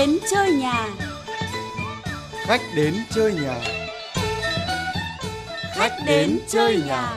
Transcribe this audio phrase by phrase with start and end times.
[0.00, 0.88] đến chơi nhà.
[2.46, 3.60] Khách đến chơi nhà.
[5.74, 7.16] Khách đến chơi nhà.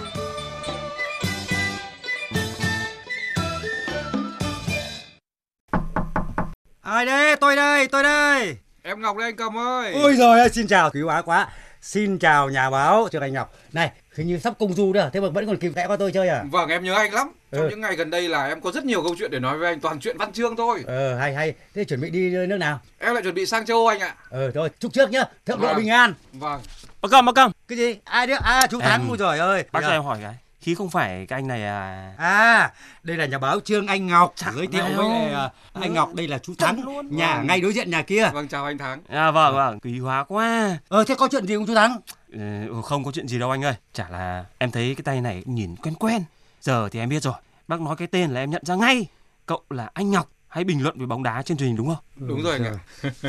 [6.81, 7.35] Ai đây?
[7.35, 8.57] Tôi đây, tôi đây.
[8.83, 9.93] Em Ngọc đây anh Cầm ơi.
[9.93, 11.47] Ôi giời ơi, xin chào quý hóa quá.
[11.81, 13.53] Xin chào nhà báo Trương Anh Ngọc.
[13.73, 16.11] Này, hình như sắp công du đó, thế mà vẫn còn kịp vẽ qua tôi
[16.11, 16.43] chơi à?
[16.51, 17.31] Vâng em nhớ anh lắm.
[17.51, 17.69] Trong Ừ.
[17.69, 19.79] những ngày gần đây là em có rất nhiều câu chuyện để nói với anh
[19.79, 20.83] toàn chuyện văn chương thôi.
[20.87, 21.53] Ờ, hay hay.
[21.75, 22.79] Thế chuẩn bị đi nước nào?
[22.99, 24.15] Em lại chuẩn bị sang châu Âu anh ạ.
[24.29, 25.23] Ờ, thôi, chúc trước nhá.
[25.45, 25.77] Thượng lộ Vâng.
[25.77, 26.13] bình an.
[26.33, 26.61] Vâng.
[27.01, 27.51] Bác Cầm, bác Cầm.
[27.67, 27.95] Cái gì?
[28.03, 28.37] Ai đấy?
[28.43, 29.01] À, chú Thắng.
[29.01, 29.63] Em- Ôi giời ơi.
[29.71, 30.33] Bác cho em hỏi cái.
[30.63, 32.13] Khí không phải cái anh này à...
[32.17, 32.71] À,
[33.03, 34.33] đây là nhà báo Trương Anh Ngọc.
[34.35, 36.85] Chẳng Giới thiệu với lại, à, anh Ngọc, đây là chú Thắng.
[37.09, 37.47] Nhà Vâng.
[37.47, 38.29] ngay đối diện nhà kia.
[38.33, 39.01] Vâng chào anh Thắng.
[39.09, 40.77] À vâng vâng, quý hóa quá.
[40.87, 41.99] Ờ, thế có chuyện gì không chú Thắng?
[42.31, 42.39] Ừ,
[42.83, 43.73] không có chuyện gì đâu anh ơi.
[43.93, 46.23] Chả là em thấy cái tay này nhìn quen quen.
[46.61, 47.33] Giờ thì em biết rồi.
[47.67, 49.05] Bác nói cái tên là em nhận ra ngay.
[49.45, 52.27] Cậu là anh Ngọc hay bình luận về bóng đá trên truyền hình đúng không?
[52.27, 52.75] Đúng rồi anh ạ.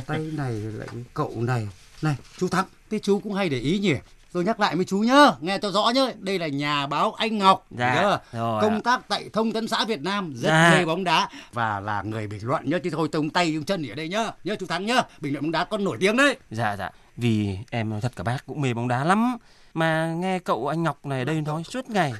[0.07, 1.69] Tay này lại cái cậu này.
[2.03, 3.95] Này, chú Thắng, thế chú cũng hay để ý nhỉ?
[4.35, 6.03] Tôi nhắc lại với chú nhá, nghe cho rõ nhá.
[6.19, 7.67] Đây là nhà báo Anh Ngọc.
[7.71, 8.81] Dạ, rồi Công ạ.
[8.85, 10.75] tác tại Thông tấn xã Việt Nam, rất Dạ.
[10.79, 12.79] mê bóng đá và là người bình luận nhá.
[12.85, 14.31] Chứ thôi tung tay tung chân ở đây nhá.
[14.45, 16.37] Nhớ chú Thắng nhá, bình luận bóng đá con nổi tiếng đấy.
[16.51, 16.91] Dạ dạ.
[17.17, 19.37] Vì em thật cả bác cũng mê bóng đá lắm.
[19.75, 22.13] Mà nghe cậu anh Ngọc này đây nói suốt ngày.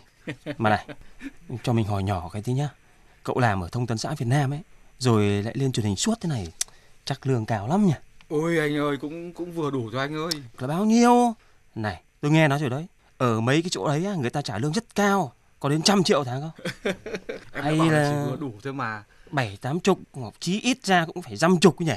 [0.59, 0.87] Mà này,
[1.63, 2.69] cho mình hỏi nhỏ cái tí nhá.
[3.25, 4.61] Cậu làm ở thông tấn xã Việt Nam ấy,
[4.99, 6.49] rồi lại lên truyền hình suốt thế này,
[7.05, 7.95] chắc lương cao lắm nhỉ?
[8.29, 10.31] Ôi anh ơi cũng cũng vừa đủ cho anh ơi.
[10.59, 11.35] là bao nhiêu
[11.75, 12.87] này tôi nghe nói rồi đấy
[13.19, 16.03] ở mấy cái chỗ đấy á, người ta trả lương rất cao có đến trăm
[16.05, 16.51] triệu tháng không
[17.53, 19.05] Em Hay là chỉ vừa đủ thôi mà.
[19.31, 21.93] bảy tám chục hoặc chí ít ra cũng phải dăm chục nhỉ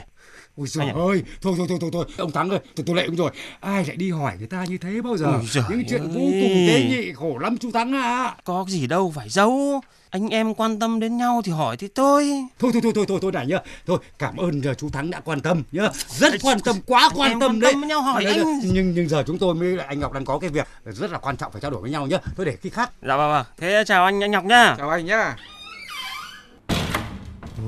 [0.57, 0.93] Ôi giời ạ.
[0.95, 3.31] ơi, thôi thôi thôi thôi thôi, ông Thắng ơi, tôi tôi lệ ông rồi.
[3.59, 5.25] Ai lại đi hỏi người ta như thế bao giờ?
[5.25, 6.07] Ôi Những chuyện ơi.
[6.07, 8.35] vô cùng tế nhị khổ lắm chú Thắng à.
[8.43, 9.81] có gì đâu phải giấu
[10.17, 13.19] anh em quan tâm đến nhau thì hỏi thì tôi Thôi thôi thôi thôi thôi
[13.21, 13.59] thôi này nhá.
[13.87, 15.89] Thôi cảm ơn giờ chú Thắng đã quan tâm nhá.
[16.07, 17.71] Rất quan tâm, quá quan tâm quan đấy.
[17.71, 18.43] tâm với nhau hỏi Đấy, anh.
[18.43, 21.17] đấy, Nhưng nhưng giờ chúng tôi mới anh Ngọc đang có cái việc rất là
[21.17, 22.17] quan trọng phải trao đổi với nhau nhá.
[22.37, 22.91] Thôi để khi khác.
[23.01, 25.35] dạ vâng vâng thế chào anh anh ngọc nhá Chào anh nhá.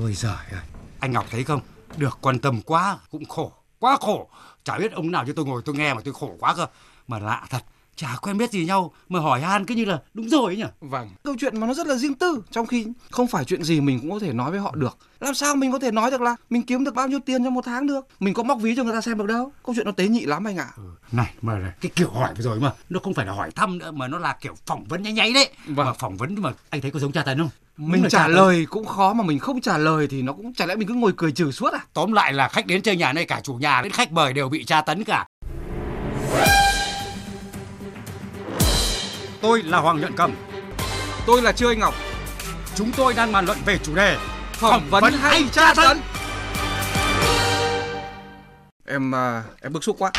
[0.02, 0.60] Ôi giời ơi,
[1.00, 1.60] anh Ngọc thấy không?
[1.96, 4.28] Được quan tâm quá cũng khổ, quá khổ.
[4.64, 6.66] Chả biết ông nào chứ tôi ngồi tôi nghe mà tôi khổ quá cơ.
[7.08, 7.62] Mà lạ thật,
[8.00, 10.64] chả quen biết gì nhau mà hỏi han cứ như là đúng rồi ấy nhỉ.
[10.80, 11.10] Vâng.
[11.24, 14.00] Câu chuyện mà nó rất là riêng tư, trong khi không phải chuyện gì mình
[14.00, 14.98] cũng có thể nói với họ được.
[15.20, 17.54] Làm sao mình có thể nói được là mình kiếm được bao nhiêu tiền trong
[17.54, 18.06] một tháng được?
[18.20, 19.52] Mình có móc ví cho người ta xem được đâu.
[19.64, 20.68] Câu chuyện nó tế nhị lắm anh ạ.
[21.12, 23.78] Này mà này, cái kiểu hỏi vừa rồi mà nó không phải là hỏi thăm
[23.78, 25.48] nữa mà nó là kiểu phỏng vấn nháy nháy đấy.
[25.66, 25.86] Vâng.
[25.86, 27.50] Mà phỏng vấn mà anh thấy có giống tra tấn không?
[27.76, 30.74] Mình trả lời cũng khó mà mình không trả lời thì nó cũng chả lẽ
[30.74, 31.80] mình cứ ngồi cười trừ suốt à?
[31.92, 34.48] Tóm lại là khách đến chơi nhà này cả chủ nhà đến khách mời đều
[34.48, 35.26] bị tra tấn cả.
[39.40, 40.32] Tôi là Hoàng Nhuận Cầm.
[41.26, 41.94] Tôi là Trương Anh Ngọc.
[42.74, 44.16] Chúng tôi đang bàn luận về chủ đề
[44.52, 45.98] Phỏng vấn vấn hay tra tấn.
[48.86, 50.10] Em à, em bức xúc quá.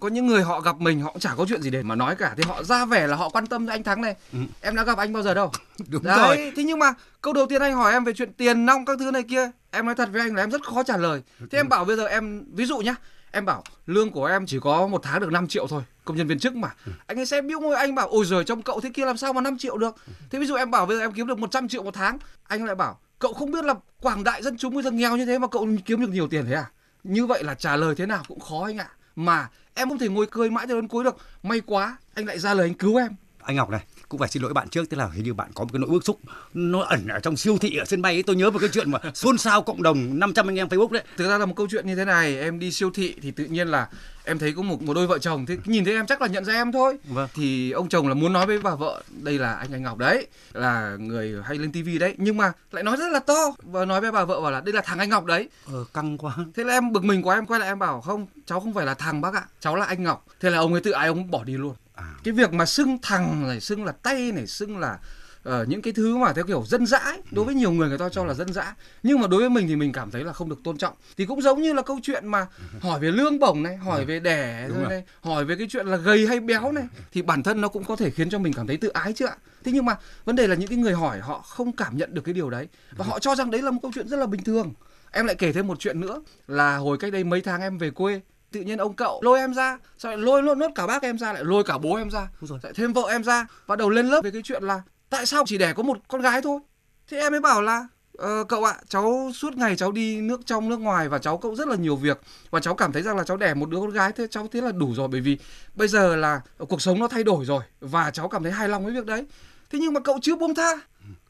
[0.00, 2.16] Có những người họ gặp mình họ cũng chả có chuyện gì để mà nói
[2.16, 4.14] cả thì họ ra vẻ là họ quan tâm anh Thắng này.
[4.32, 4.38] Ừ.
[4.60, 5.52] Em đã gặp anh bao giờ đâu.
[5.88, 6.52] Đúng Đấy, rồi.
[6.56, 9.10] thế nhưng mà câu đầu tiên anh hỏi em về chuyện tiền nong các thứ
[9.10, 11.22] này kia, em nói thật với anh là em rất khó trả lời.
[11.50, 12.94] Thế em bảo bây giờ em ví dụ nhá,
[13.34, 16.26] em bảo lương của em chỉ có một tháng được 5 triệu thôi, công nhân
[16.26, 16.74] viên chức mà.
[17.06, 19.32] Anh ấy sẽ biếu môi anh bảo ôi giời trong cậu thế kia làm sao
[19.32, 19.96] mà 5 triệu được.
[20.30, 22.64] Thế ví dụ em bảo bây giờ em kiếm được 100 triệu một tháng, anh
[22.64, 25.38] lại bảo cậu không biết là quảng đại dân chúng bây giờ nghèo như thế
[25.38, 26.70] mà cậu kiếm được nhiều tiền thế à?
[27.04, 28.88] Như vậy là trả lời thế nào cũng khó anh ạ.
[29.16, 31.16] Mà em không thể ngồi cười mãi cho đến cuối được.
[31.42, 33.12] May quá, anh lại ra lời anh cứu em.
[33.42, 33.84] Anh Ngọc này,
[34.14, 35.90] cũng phải xin lỗi bạn trước tức là hình như bạn có một cái nỗi
[35.90, 36.20] bức xúc
[36.54, 38.90] nó ẩn ở trong siêu thị ở sân bay ấy tôi nhớ một cái chuyện
[38.90, 41.66] mà xôn xao cộng đồng 500 anh em Facebook đấy Thực ra là một câu
[41.70, 43.88] chuyện như thế này, em đi siêu thị thì tự nhiên là
[44.24, 46.44] em thấy có một một đôi vợ chồng thế nhìn thấy em chắc là nhận
[46.44, 46.98] ra em thôi.
[47.04, 47.28] Vâng.
[47.34, 50.26] Thì ông chồng là muốn nói với bà vợ, đây là anh anh Ngọc đấy,
[50.52, 54.00] là người hay lên tivi đấy, nhưng mà lại nói rất là to và nói
[54.00, 55.48] với bà vợ bảo là đây là thằng anh Ngọc đấy.
[55.72, 58.26] ờ, căng quá Thế là em bực mình quá em quay lại em bảo không,
[58.46, 60.26] cháu không phải là thằng bác ạ, cháu là anh Ngọc.
[60.40, 61.74] Thế là ông ấy tự ái ông bỏ đi luôn.
[61.94, 64.98] À, Cái việc mà xưng thằng này, xưng là tay này, xưng là
[65.42, 67.98] ờ, những cái thứ mà theo kiểu dân dã ấy, đối với nhiều người người
[67.98, 68.74] ta cho là dân dã.
[69.02, 70.94] Nhưng mà đối với mình thì mình cảm thấy là không được tôn trọng.
[71.16, 72.46] Thì cũng giống như là câu chuyện mà
[72.80, 74.88] hỏi về lương bổng này hỏi về đẻ rồi.
[74.88, 77.84] này hỏi về cái chuyện là gầy hay béo này thì bản thân nó cũng
[77.84, 79.36] có thể khiến cho mình cảm thấy tự ái chứ ạ?
[79.64, 82.22] Thế nhưng mà vấn đề là những cái người hỏi họ không cảm nhận được
[82.24, 82.68] cái điều đấy.
[82.96, 84.72] Và họ cho rằng đấy là một câu chuyện rất là bình thường.
[85.10, 87.90] Em lại kể thêm một chuyện nữa là hồi cách đây mấy tháng em về
[87.90, 88.20] quê
[88.54, 91.18] tự nhiên ông cậu lôi em ra sao lại lôi lôi nốt cả bác em
[91.18, 92.58] ra lại lôi cả bố em ra dồi.
[92.62, 95.44] lại thêm vợ em ra bắt đầu lên lớp về cái chuyện là tại sao
[95.46, 96.60] chỉ đẻ có một con gái thôi?
[97.08, 97.86] Thế em mới bảo là
[98.18, 101.56] ờ, cậu ạ cháu suốt ngày cháu đi nước trong nước ngoài và cháu cũng
[101.56, 102.20] rất là nhiều việc
[102.50, 104.60] và cháu cảm thấy rằng là cháu đẻ một đứa con gái thế cháu thế
[104.60, 105.38] là đủ rồi bởi vì
[105.74, 108.84] bây giờ là cuộc sống nó thay đổi rồi và cháu cảm thấy hài lòng
[108.84, 109.26] với việc đấy.
[109.70, 110.72] Thế nhưng mà cậu chưa buông tha.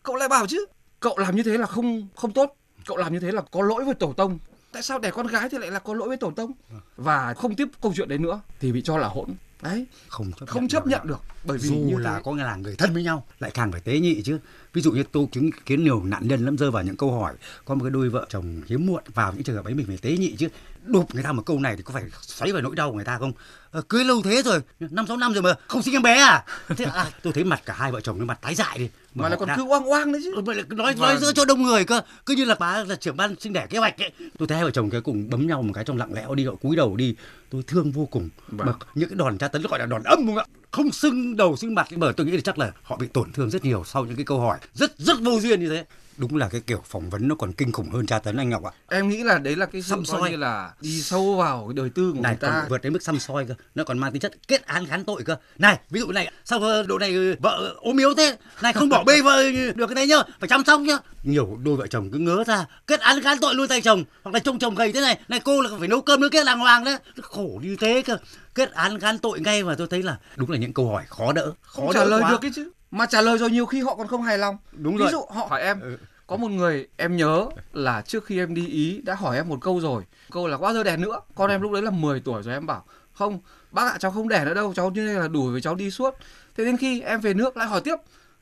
[0.02, 0.66] Cậu lại bảo chứ
[1.00, 2.56] cậu làm như thế là không không tốt.
[2.86, 4.38] Cậu làm như thế là có lỗi với tổ tông
[4.74, 6.52] tại sao đẻ con gái thì lại là có lỗi với tổ tông?
[6.96, 9.28] Và không tiếp câu chuyện đấy nữa thì bị cho là hỗn.
[9.62, 9.86] Đấy.
[10.08, 10.90] Không chấp không chấp được.
[10.90, 12.20] nhận được bởi vì dù như là thế.
[12.24, 14.38] có nghĩa là người thân với nhau lại càng phải tế nhị chứ.
[14.72, 17.34] Ví dụ như tôi chứng kiến nhiều nạn nhân lắm rơi vào những câu hỏi
[17.64, 19.98] có một cái đôi vợ chồng hiếm muộn vào những trường hợp ấy mình phải
[19.98, 20.48] tế nhị chứ.
[20.86, 23.04] Đụp người ta một câu này thì có phải xoáy vào nỗi đau của người
[23.04, 23.32] ta không?
[23.70, 26.44] Ờ, cưới lâu thế rồi năm sáu năm rồi mà không sinh em bé à?
[26.76, 29.22] Thế à, tôi thấy mặt cả hai vợ chồng cái mặt tái dại đi mà
[29.22, 30.32] lại họ còn đã- cứ oang oang đấy chứ.
[30.34, 32.00] Ừ, vậy là nói nói giữa cho đông người cơ.
[32.26, 34.10] Cứ như là bà là trưởng ban sinh đẻ kế hoạch ấy.
[34.38, 36.46] Tôi thấy hai vợ chồng cái cùng bấm nhau một cái trong lặng lẽo đi
[36.46, 37.14] họ cúi đầu đi.
[37.50, 38.28] Tôi thương vô cùng.
[38.48, 38.66] Vâng.
[38.66, 40.44] mà những cái đòn tra tấn gọi là đòn âm không ạ?
[40.70, 43.50] Không sưng đầu sưng mặt bởi tôi nghĩ là chắc là họ bị tổn thương
[43.50, 45.84] rất nhiều sau những cái câu hỏi rất rất vô duyên như thế.
[46.16, 48.64] Đúng là cái kiểu phỏng vấn nó còn kinh khủng hơn tra tấn anh ngọc
[48.64, 48.70] ạ.
[48.88, 50.30] Em nghĩ là đấy là cái Xăm soi.
[50.30, 52.56] như là đi sâu vào cái đời tư của này người ta.
[52.60, 53.54] còn vượt đến mức xăm soi cơ.
[53.74, 55.36] Nó còn mang tính chất kết án gán tội cơ.
[55.58, 58.36] Này ví dụ này sao ờ, độ này ờ, vợ ốm yếu thế?
[58.62, 59.42] Này không bỏ bê vợ
[59.74, 60.98] được cái đấy nhá phải chăm sóc nhá.
[61.22, 64.32] Nhiều đôi vợ chồng cứ ngớ ra kết án gán tội luôn tay chồng hoặc
[64.32, 66.58] là trông chồng gầy thế này này cô là phải nấu cơm nấu kia làng
[66.58, 66.98] hoàng đấy.
[67.22, 68.16] Khổ như thế cơ.
[68.54, 71.32] Kết án gán tội ngay mà tôi thấy là đúng là những câu hỏi khó
[71.32, 72.30] đỡ khó không đỡ trả lời quá.
[72.30, 72.70] được cái chứ.
[72.90, 74.56] Mà trả lời rồi nhiều khi họ còn không hài lòng.
[74.72, 75.12] Đúng ví rồi.
[75.12, 75.96] dụ họ hỏi em Ừ.
[76.26, 79.58] có một người em nhớ là trước khi em đi ý đã hỏi em một
[79.60, 81.20] câu rồi câu là bao giờ đẻ nữa.
[81.34, 83.40] Con em lúc đấy là 10 tuổi rồi em bảo không
[83.70, 85.90] bác ạ cháu không đẻ nữa đâu cháu như này là đủ với cháu đi
[85.90, 86.14] suốt.
[86.56, 87.96] Thế đến khi em về nước lại hỏi tiếp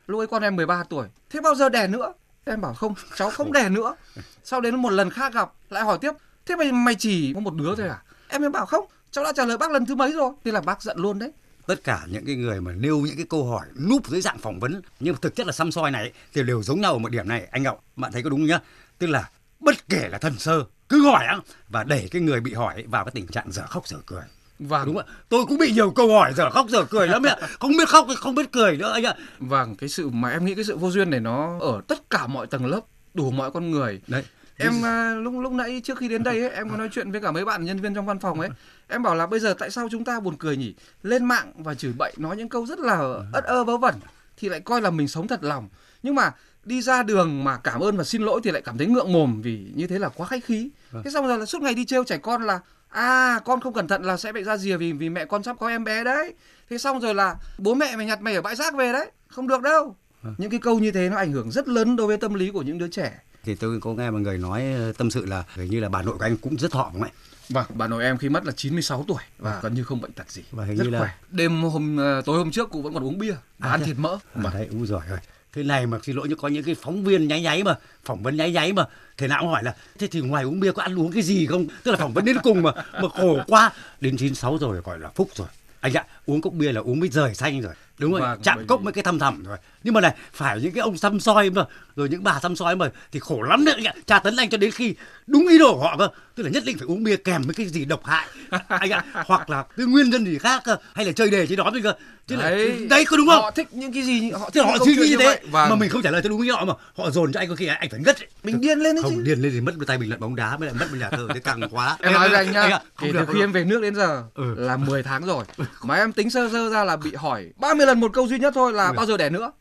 [0.06, 1.06] lúc ấy con em 13 tuổi.
[1.30, 2.12] Thế bao giờ đẻ nữa?
[2.44, 3.96] Em bảo không, cháu không đẻ nữa.
[4.44, 6.12] Sau đến một lần khác gặp, lại hỏi tiếp.
[6.46, 8.02] Thế mày mày chỉ có một đứa thôi à?
[8.28, 10.32] Em em bảo không, cháu đã trả lời bác lần thứ mấy rồi?
[10.44, 11.32] Thế là bác giận luôn đấy.
[11.66, 14.60] Tất cả những cái người mà nêu những cái câu hỏi núp dưới dạng phỏng
[14.60, 17.28] vấn, nhưng thực chất là xăm soi này thì đều giống nhau ở một điểm
[17.28, 17.84] này, anh Ngọc.
[17.96, 18.60] Bạn thấy có đúng không nhá?
[18.98, 21.36] Tức là bất kể là thần sơ, cứ hỏi á,
[21.68, 24.22] và đẩy cái người bị hỏi vào cái tình trạng dở khóc dở cười
[24.68, 27.36] và đúng ạ tôi cũng bị nhiều câu hỏi dở khóc dở cười lắm ạ
[27.60, 30.54] không biết khóc không biết cười nữa anh ạ Vâng, cái sự mà em nghĩ
[30.54, 32.80] cái sự vô duyên này nó ở tất cả mọi tầng lớp,
[33.14, 34.00] đủ mọi con người.
[34.06, 34.24] đấy
[34.56, 37.20] Em à, lúc lúc nãy trước khi đến đây ấy, em có nói chuyện với
[37.20, 38.48] cả mấy bạn nhân viên trong văn phòng ấy.
[38.88, 40.74] Em bảo là bây giờ tại sao chúng ta buồn cười nhỉ?
[41.02, 42.98] Lên mạng và chửi bậy nói những câu rất là
[43.32, 43.94] ất ơ vớ vẩn
[44.36, 45.68] thì lại coi là mình sống thật lòng.
[46.02, 46.30] Nhưng mà
[46.64, 49.42] đi ra đường mà cảm ơn và xin lỗi thì lại cảm thấy ngượng mồm
[49.42, 50.70] vì như thế là quá khách khí.
[51.04, 52.60] Thế xong rồi là suốt ngày đi trêu trẻ con là
[52.92, 55.56] à con không cẩn thận là sẽ bị ra rìa vì vì mẹ con sắp
[55.60, 56.34] có em bé đấy.
[56.70, 59.46] Thế xong rồi là bố mẹ mày nhặt mày ở bãi rác về đấy, không
[59.48, 59.96] được đâu.
[60.38, 62.62] Những cái câu như thế nó ảnh hưởng rất lớn đối với tâm lý của
[62.62, 63.18] những đứa trẻ.
[63.44, 66.02] thì tôi có nghe một người nói ờ, tâm sự là hình như là bà
[66.02, 67.08] nội của anh cũng rất thọ không ạ
[67.48, 70.30] Vâng, bà nội em khi mất là 96 tuổi và gần như không bệnh tật
[70.30, 70.42] gì.
[70.50, 71.10] Và hình rất như là- khỏe.
[71.30, 73.86] Đêm hôm ờ, tối hôm trước cụ vẫn còn uống bia và À, ăn thế-
[73.86, 74.18] thịt mỡ.
[74.34, 75.18] mà đấy u rồi rồi
[75.52, 78.22] thế này mà xin lỗi nhưng có những cái phóng viên nháy nháy mà phỏng
[78.22, 78.84] vấn nháy nháy mà
[79.16, 81.46] thế nào cũng hỏi là thế thì ngoài uống bia có ăn uống cái gì
[81.46, 81.66] không?
[81.84, 83.70] Tức là phỏng vấn đến cùng mà mà khổ quá.
[84.00, 85.48] Đến 96 rồi gọi là phúc rồi.
[85.80, 87.74] Anh ạ uống cốc bia là uống mới rời xanh rồi.
[87.98, 90.72] Đúng rồi Vâng, chạm cốc mới cái thăm thẳm rồi nhưng mà này phải những
[90.72, 91.64] cái ông xăm soi mà
[91.96, 94.50] rồi những bà xăm soi mà thì khổ lắm đấy anh ạ tra tấn anh
[94.50, 94.94] cho đến khi
[95.26, 97.54] đúng ý đồ của họ cơ tức là nhất định phải uống bia kèm với
[97.54, 98.26] cái gì độc hại
[98.68, 101.56] anh ạ hoặc là cái nguyên nhân gì khác cơ hay là chơi đề chứ
[101.56, 101.92] đó thôi cơ
[102.26, 102.50] chứ là
[102.88, 105.16] đấy có đúng không Họ thích những cái gì họ thích họ suy nghĩ như
[105.16, 105.40] thế vậy.
[105.50, 105.70] Vâng.
[105.70, 107.54] mà mình không trả lời cho đúng ý họ mà họ dồn cho anh có
[107.54, 108.16] khi anh phải ngất.
[108.44, 109.22] Mình điên lên đấy không chứ.
[109.22, 111.28] điên lên thì mất tay bình luận bóng đá mới lại mất một nhà thơ
[111.34, 113.94] thế càng quá Em nói với anh nhá, kể từ khi em về nước đến
[113.94, 114.54] giờ Ừ.
[114.58, 115.44] là 10 tháng rồi.
[115.82, 118.52] Mà em tính sơ sơ ra là bị hỏi 30 lần một câu duy nhất
[118.56, 119.52] thôi là bao giờ đẻ nữa.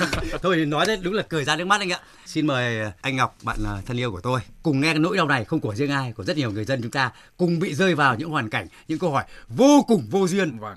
[0.42, 1.98] thôi nói đấy đúng là cười ra nước mắt anh ạ.
[2.26, 5.28] Xin mời anh Ngọc bạn à, thân yêu của tôi cùng nghe cái nỗi đau
[5.28, 7.94] này không của riêng ai của rất nhiều người dân chúng ta cùng bị rơi
[7.94, 10.58] vào những hoàn cảnh những câu hỏi vô cùng vô duyên.
[10.58, 10.76] Vâng.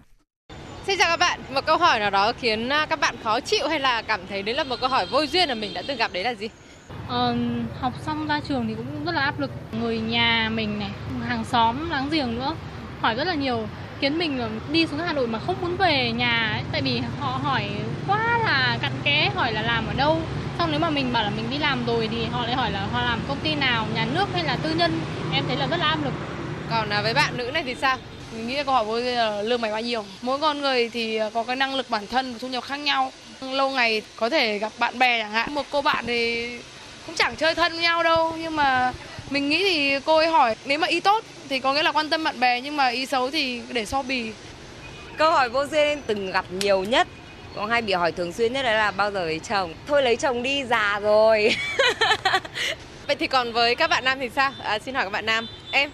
[0.87, 3.67] Xin chào các bạn, một câu hỏi nào đó khiến à, các bạn khó chịu
[3.67, 5.97] hay là cảm thấy đấy là một câu hỏi vô duyên mà mình đã từng
[5.97, 6.49] gặp đấy là gì?
[7.07, 7.35] Ờ,
[7.79, 9.51] học xong ra trường thì cũng rất là áp lực.
[9.71, 10.91] Người nhà mình này
[11.27, 12.55] hàng xóm láng giềng nữa
[13.01, 13.67] hỏi rất là nhiều
[14.05, 17.39] khiến mình đi xuống Hà Nội mà không muốn về nhà ấy, tại vì họ
[17.43, 17.69] hỏi
[18.07, 20.21] quá là cặn kẽ hỏi là làm ở đâu
[20.57, 22.87] xong nếu mà mình bảo là mình đi làm rồi thì họ lại hỏi là
[22.91, 24.99] họ làm công ty nào nhà nước hay là tư nhân
[25.33, 26.13] em thấy là rất là áp lực
[26.69, 27.97] Còn à, với bạn nữ này thì sao?
[28.33, 28.99] Mình nghĩ là câu hỏi vô
[29.43, 30.05] lương mày bao nhiêu?
[30.21, 33.11] Mỗi con người thì có cái năng lực bản thân và thu nhập khác nhau.
[33.41, 35.53] Lâu ngày có thể gặp bạn bè chẳng hạn.
[35.53, 36.49] Một cô bạn thì
[37.05, 38.93] cũng chẳng chơi thân với nhau đâu nhưng mà
[39.29, 42.09] mình nghĩ thì cô ấy hỏi nếu mà ý tốt thì có nghĩa là quan
[42.09, 44.31] tâm bạn bè nhưng mà ý xấu thì để so bì.
[45.17, 47.07] Câu hỏi vô duyên từng gặp nhiều nhất.
[47.55, 49.73] Còn hay bị hỏi thường xuyên nhất đấy là bao giờ lấy chồng?
[49.87, 51.55] Thôi lấy chồng đi già rồi.
[53.07, 54.51] Vậy thì còn với các bạn nam thì sao?
[54.63, 55.47] À, xin hỏi các bạn nam.
[55.71, 55.91] Em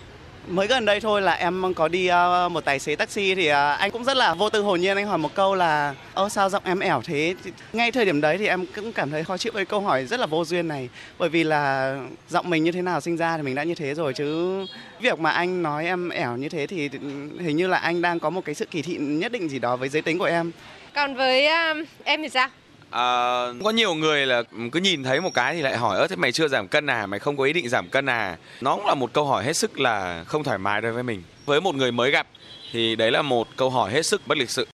[0.48, 3.72] Mới gần đây thôi là em có đi ờ, một tài xế taxi thì ờ,
[3.72, 6.50] anh cũng rất là vô tư hồn nhiên anh hỏi một câu là ơ sao
[6.50, 7.36] giọng em ẻo thế?
[7.74, 10.20] Ngay thời điểm đấy thì em cũng cảm thấy khó chịu với câu hỏi rất
[10.20, 10.90] là vô duyên này.
[11.18, 11.96] Bởi vì là
[12.30, 14.58] giọng mình như thế nào sinh ra thì mình đã như thế rồi chứ
[15.00, 17.00] việc mà anh nói em ẻo như thế thì ừ,
[17.40, 19.76] hình như là anh đang có một cái sự kỳ thị nhất định gì đó
[19.76, 20.52] với giới tính của em.
[20.96, 22.48] Còn với um, em thì sao?
[22.92, 26.16] À, có nhiều người là cứ nhìn thấy một cái thì lại hỏi ơ thế
[26.16, 28.86] mày chưa giảm cân à mày không có ý định giảm cân à nó cũng
[28.86, 31.76] là một câu hỏi hết sức là không thoải mái đối với mình với một
[31.76, 32.28] người mới gặp
[32.72, 34.68] thì đấy là một câu hỏi hết sức bất lịch sự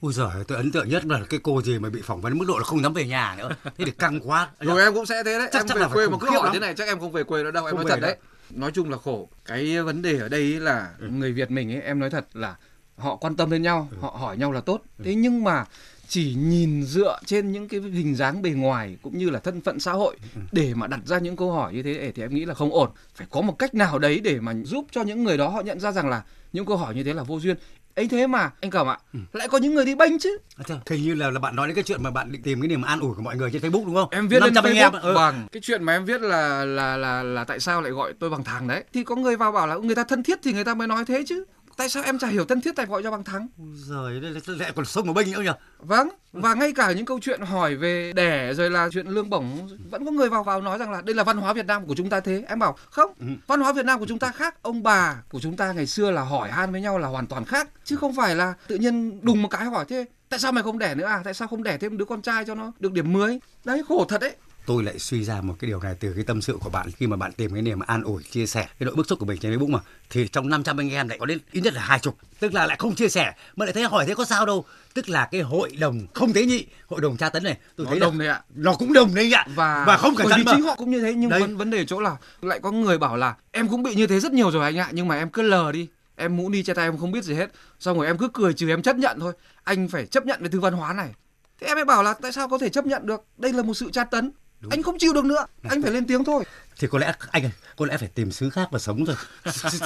[0.00, 2.44] Ôi giời, tôi ấn tượng nhất là cái cô gì mà bị phỏng vấn mức
[2.48, 3.48] độ là không dám về nhà nữa.
[3.64, 4.48] Thế thì căng quá.
[4.60, 5.48] Rồi em cũng sẽ thế đấy.
[5.52, 6.52] Chắc- em chắc về là phải quê mà cứ hỏi lắm.
[6.52, 7.66] thế này chắc em không về quê nữa đâu.
[7.66, 8.16] Em Không nói về thật đấy.
[8.50, 8.60] đâu.
[8.60, 9.28] Nói chung là khổ.
[9.46, 12.54] Cái vấn đề ở đây là người Việt mình ấy, em nói thật là
[12.98, 14.82] họ quan tâm đến nhau, họ hỏi nhau là tốt.
[15.04, 15.64] Thế nhưng mà
[16.08, 19.80] chỉ nhìn dựa trên những cái hình dáng bề ngoài cũng như là thân phận
[19.80, 20.16] xã hội
[20.52, 22.90] để mà đặt ra những câu hỏi như thế thì em nghĩ là không ổn.
[23.14, 25.80] Phải có một cách nào đấy để mà giúp cho những người đó họ nhận
[25.80, 27.56] ra rằng là những câu hỏi như thế là vô duyên.
[27.94, 28.98] ấy thế mà anh Cẩm ạ,
[29.32, 30.38] lại có những người đi bênh chứ.
[30.68, 32.68] À, Hình như là là bạn nói đến cái chuyện mà bạn định tìm cái
[32.68, 34.08] niềm an ủi của mọi người trên Facebook đúng không?
[34.10, 35.02] Em viết lên 500 anh Facebook em.
[35.02, 35.14] ừ.
[35.14, 38.30] bằng cái chuyện mà em viết là là là là tại sao lại gọi tôi
[38.30, 38.84] bằng thằng đấy.
[38.92, 41.04] Thì có người vào bảo là người ta thân thiết thì người ta mới nói
[41.04, 41.44] thế chứ.
[41.78, 43.48] Tại sao em chả hiểu thân thiết tại gọi cho bằng thắng?
[43.74, 45.50] Rồi đây lại còn sông ở bênh nữa nhỉ?
[45.78, 49.68] Vâng, và ngay cả những câu chuyện hỏi về đẻ rồi là chuyện lương bổng
[49.90, 51.94] vẫn có người vào vào nói rằng là đây là văn hóa Việt Nam của
[51.94, 52.44] chúng ta thế.
[52.48, 53.26] Em bảo không, Ừ.
[53.46, 54.54] văn hóa Việt Nam của chúng ta khác.
[54.62, 57.44] Ông bà của chúng ta ngày xưa là hỏi han với nhau là hoàn toàn
[57.44, 60.62] khác chứ không phải là tự nhiên đùng một cái hỏi thế tại sao mày
[60.62, 61.20] không đẻ nữa à?
[61.24, 63.38] Tại sao không đẻ thêm đứa con trai cho nó được điểm 10?
[63.64, 64.36] Đấy khổ thật đấy.
[64.68, 66.90] Tôi lại suy ra một cái điều này từ cái tâm sự của bạn.
[66.90, 69.26] Khi mà bạn tìm cái niềm an ủi chia sẻ cái nỗi bức xúc của
[69.26, 69.78] mình trên Facebook mà
[70.10, 72.16] thì trong 500 anh em lại có đến ít nhất là hai chục.
[72.40, 74.64] Tức là lại không chia sẻ mà lại thấy hỏi thế có sao đâu.
[74.94, 77.90] Tức là cái hội đồng không tế nhị hội đồng tra tấn này tôi Nó
[77.90, 78.42] thấy đồng đấy ạ.
[78.54, 80.52] nó cũng đồng đấy ạ và và không cẩn thận mà.
[80.52, 83.16] chính họ cũng như thế nhưng vấn vấn đề chỗ là lại có người bảo
[83.16, 85.42] là em cũng bị như thế rất nhiều rồi anh ạ nhưng mà em cứ
[85.42, 85.88] lờ đi.
[86.16, 87.50] Em mũ ni che tay em không biết gì hết.
[87.80, 89.32] Xong rồi em cứ cười trừ em chấp nhận thôi.
[89.64, 91.14] Anh phải chấp nhận với thứ văn hóa này.
[91.60, 93.24] Thế em mới bảo là tại sao có thể chấp nhận được?
[93.36, 94.32] Đây là một sự tra tấn
[94.70, 95.46] anh không chịu được nữa.
[95.70, 96.44] Anh phải lên tiếng thôi.
[96.78, 99.16] Thì có lẽ anh ơi, có lẽ phải tìm xứ khác mà sống rồi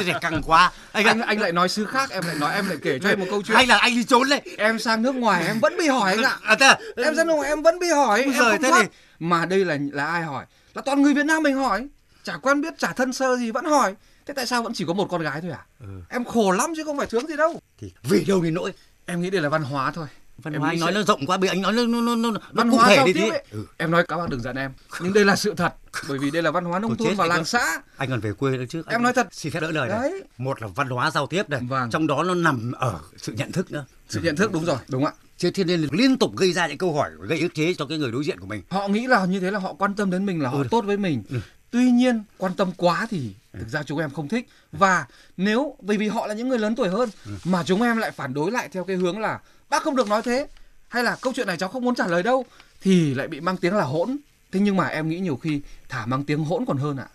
[0.07, 0.73] này căng quá.
[0.93, 3.21] Anh anh anh lại nói xứ khác em lại nói em lại kể cho em
[3.21, 3.57] một câu chuyện.
[3.57, 6.25] Hay là anh đi trốn đây em sang nước ngoài em vẫn bị hỏi anh
[6.25, 6.39] ạ.
[6.43, 6.79] À, à?
[6.97, 8.21] em sang nước ngoài em vẫn bị hỏi.
[8.23, 8.89] Em giời, không thế thì-
[9.19, 10.45] mà đây là là ai hỏi?
[10.75, 11.89] Là toàn người Việt Nam mình hỏi.
[12.25, 13.95] Chả quen biết chả thân sơ gì vẫn hỏi.
[14.27, 15.65] Thế tại sao vẫn chỉ có một con gái thôi à?
[15.81, 15.87] Ừ.
[16.09, 17.61] em khổ lắm chứ không phải sướng gì đâu.
[17.79, 18.73] Thì vì đâu đến nỗi.
[19.07, 20.07] Em nghĩ đây là văn hóa thôi
[20.43, 22.15] văn Em hóa anh nói sẽ- nó rộng quá bây anh nói nó nó nó
[22.17, 23.45] nó, nó văn cụ hóa thể đi ấy.
[23.51, 23.67] ừ.
[23.77, 25.75] em nói các bác đừng giận em nhưng đây là sự thật
[26.09, 28.51] bởi vì đây là văn hóa nông thôn và làng xã anh còn về quê
[28.57, 29.27] nữa chứ Em Anh nói thật.
[29.33, 30.23] xin phép đỡ lời này Đấy.
[30.39, 31.91] một là văn hóa giao tiếp này Vâng.
[31.91, 35.05] trong đó nó nằm ở sự nhận thức nữa sự nhận thức đúng rồi đúng
[35.05, 37.87] ạ chứ thế nên liên tục gây ra những câu hỏi gây ức chế cho
[37.87, 40.11] cái người đối diện của mình họ nghĩ là như thế là họ quan tâm
[40.11, 40.65] đến mình là họ Ừ.
[40.71, 41.37] tốt với mình Ừ.
[41.71, 45.07] tuy nhiên quan tâm quá thì thực ra chúng em không thích và
[45.37, 47.33] nếu bởi vì họ là những người lớn tuổi hơn Ừ.
[47.45, 49.39] mà chúng em lại phản đối lại theo cái hướng là
[49.73, 50.49] bác không được nói thế.
[50.89, 52.45] Hay là câu chuyện này cháu không muốn trả lời đâu,
[52.81, 54.17] thì lại bị mang tiếng là hỗn.
[54.53, 57.07] Thế nhưng mà em nghĩ nhiều khi thả mang tiếng hỗn còn hơn ạ.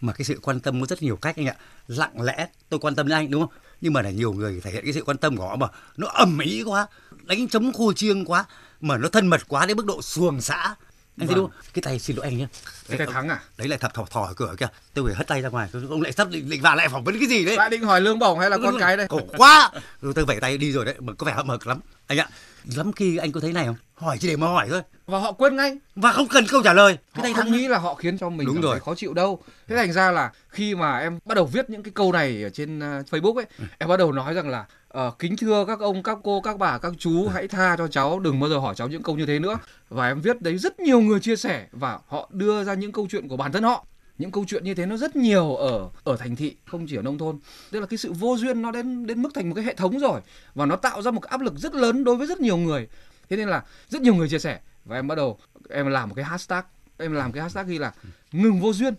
[0.00, 1.56] Mà cái sự quan tâm có rất nhiều cách anh ạ.
[1.86, 3.54] Lặng lẽ, tôi quan tâm đến anh, đúng không?
[3.80, 5.66] Nhưng mà là nhiều người thể hiện cái sự quan tâm của họ mà
[5.96, 6.86] nó ầm ĩ quá,
[7.24, 8.44] đánh chấm khô chiêng quá,
[8.80, 10.74] mà nó thân mật quá đến mức độ xuồng xã
[11.18, 11.36] anh thấy Vâng.
[11.36, 12.46] đúng không cái tay xin lỗi anh nhé
[12.88, 13.40] cái tay thắng à?
[13.58, 14.68] Đấy lại thập thò thò ở cửa kìa.
[14.94, 15.68] Tôi phải hất tay ra ngoài.
[15.90, 17.56] Ông lại sắp định, định vào lại phỏng vấn cái gì đấy.
[17.56, 19.06] Lại định hỏi lương bổng hay là con cái đây?
[19.08, 19.70] Cổ quá.
[20.02, 20.94] Rồi tôi vẩy tay đi rồi đấy.
[21.00, 21.80] Mà có vẻ hậm hực lắm.
[22.06, 22.28] Anh ạ
[22.76, 23.76] lắm khi anh có thấy này không?
[23.94, 24.82] Hỏi chỉ để mà hỏi thôi.
[25.06, 25.78] Và họ quên ngay.
[25.96, 26.98] Và không cần câu trả lời.
[27.14, 28.80] Cái tay không nghĩ là họ khiến cho mình Đúng rồi.
[28.80, 29.42] khó chịu đâu.
[29.68, 32.48] Thế thành ra là khi mà em bắt đầu viết những cái câu này ở
[32.50, 33.64] trên uh, Facebook ấy Ừ.
[33.78, 36.78] em bắt đầu nói rằng là ờ, kính thưa các ông các cô các bà
[36.78, 36.94] các Ừ.
[36.98, 39.58] chú hãy tha cho cháu đừng bao giờ hỏi cháu những câu như thế nữa.
[39.88, 43.06] Và em viết đấy rất nhiều người chia sẻ và họ đưa ra những câu
[43.10, 43.86] chuyện của bản thân họ.
[44.18, 47.02] Những câu chuyện như thế nó rất nhiều ở ở thành thị không chỉ ở
[47.02, 47.38] nông thôn.
[47.70, 49.98] Tức là cái sự vô duyên nó đến đến mức thành một cái hệ thống
[49.98, 50.20] rồi
[50.54, 52.88] và nó tạo ra một cái áp lực rất lớn đối với rất nhiều người.
[53.30, 55.38] Thế nên là rất nhiều người chia sẻ và em bắt đầu
[55.70, 56.62] em làm một cái hashtag
[56.98, 57.92] em làm cái hashtag ghi là
[58.32, 58.94] ngừng vô duyên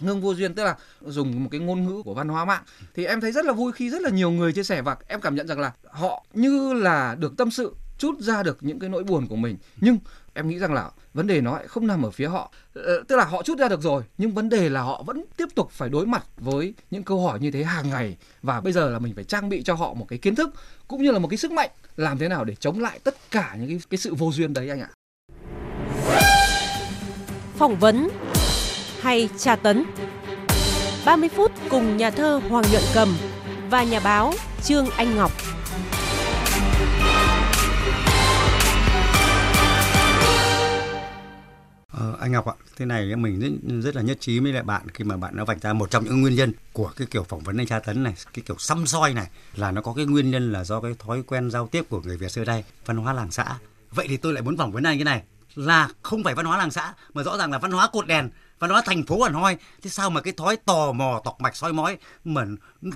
[0.00, 0.76] ngưng vô duyên tức là
[1.06, 2.62] dùng một cái ngôn ngữ của văn hóa mạng.
[2.94, 5.20] Thì em thấy rất là vui khi rất là nhiều người chia sẻ và em
[5.20, 8.88] cảm nhận rằng là họ như là được tâm sự chút ra được những cái
[8.88, 9.56] nỗi buồn của mình.
[9.80, 9.98] Nhưng
[10.34, 12.52] em nghĩ rằng là vấn đề nó không nằm ở phía họ.
[12.74, 15.48] Ờ, tức là họ chút ra được rồi nhưng vấn đề là họ vẫn tiếp
[15.54, 18.16] tục phải đối mặt với những câu hỏi như thế hàng ngày.
[18.42, 20.50] Và bây giờ là mình phải trang bị cho họ một cái kiến thức
[20.88, 23.56] cũng như là một cái sức mạnh làm thế nào để chống lại tất cả
[23.58, 24.88] những cái, cái sự vô duyên đấy anh ạ.
[27.56, 28.08] Phỏng vấn
[29.00, 29.84] hay tra tấn.
[31.04, 33.16] 30 phút cùng nhà thơ Hoàng Nhuận Cầm
[33.70, 35.32] và nhà báo Trương Anh Ngọc.
[41.92, 44.82] Ờ, anh Ngọc ạ, thế này mình rất, rất là nhất trí với lại bạn
[44.94, 47.40] khi mà bạn đã vạch ra một trong những nguyên nhân của cái kiểu phỏng
[47.40, 50.30] vấn hay tra tấn này, cái kiểu xăm soi này là nó có cái nguyên
[50.30, 53.12] nhân là do cái thói quen giao tiếp của người Việt xưa đây, văn hóa
[53.12, 53.54] làng xã.
[53.90, 55.22] Vậy thì tôi lại muốn phỏng vấn anh cái này
[55.54, 58.30] là không phải văn hóa làng xã mà rõ ràng là văn hóa cột đèn,
[58.58, 59.56] văn hóa thành phố hẳn hoi.
[59.82, 62.44] Thế sao mà cái thói tò mò tọc mạch soi mói mà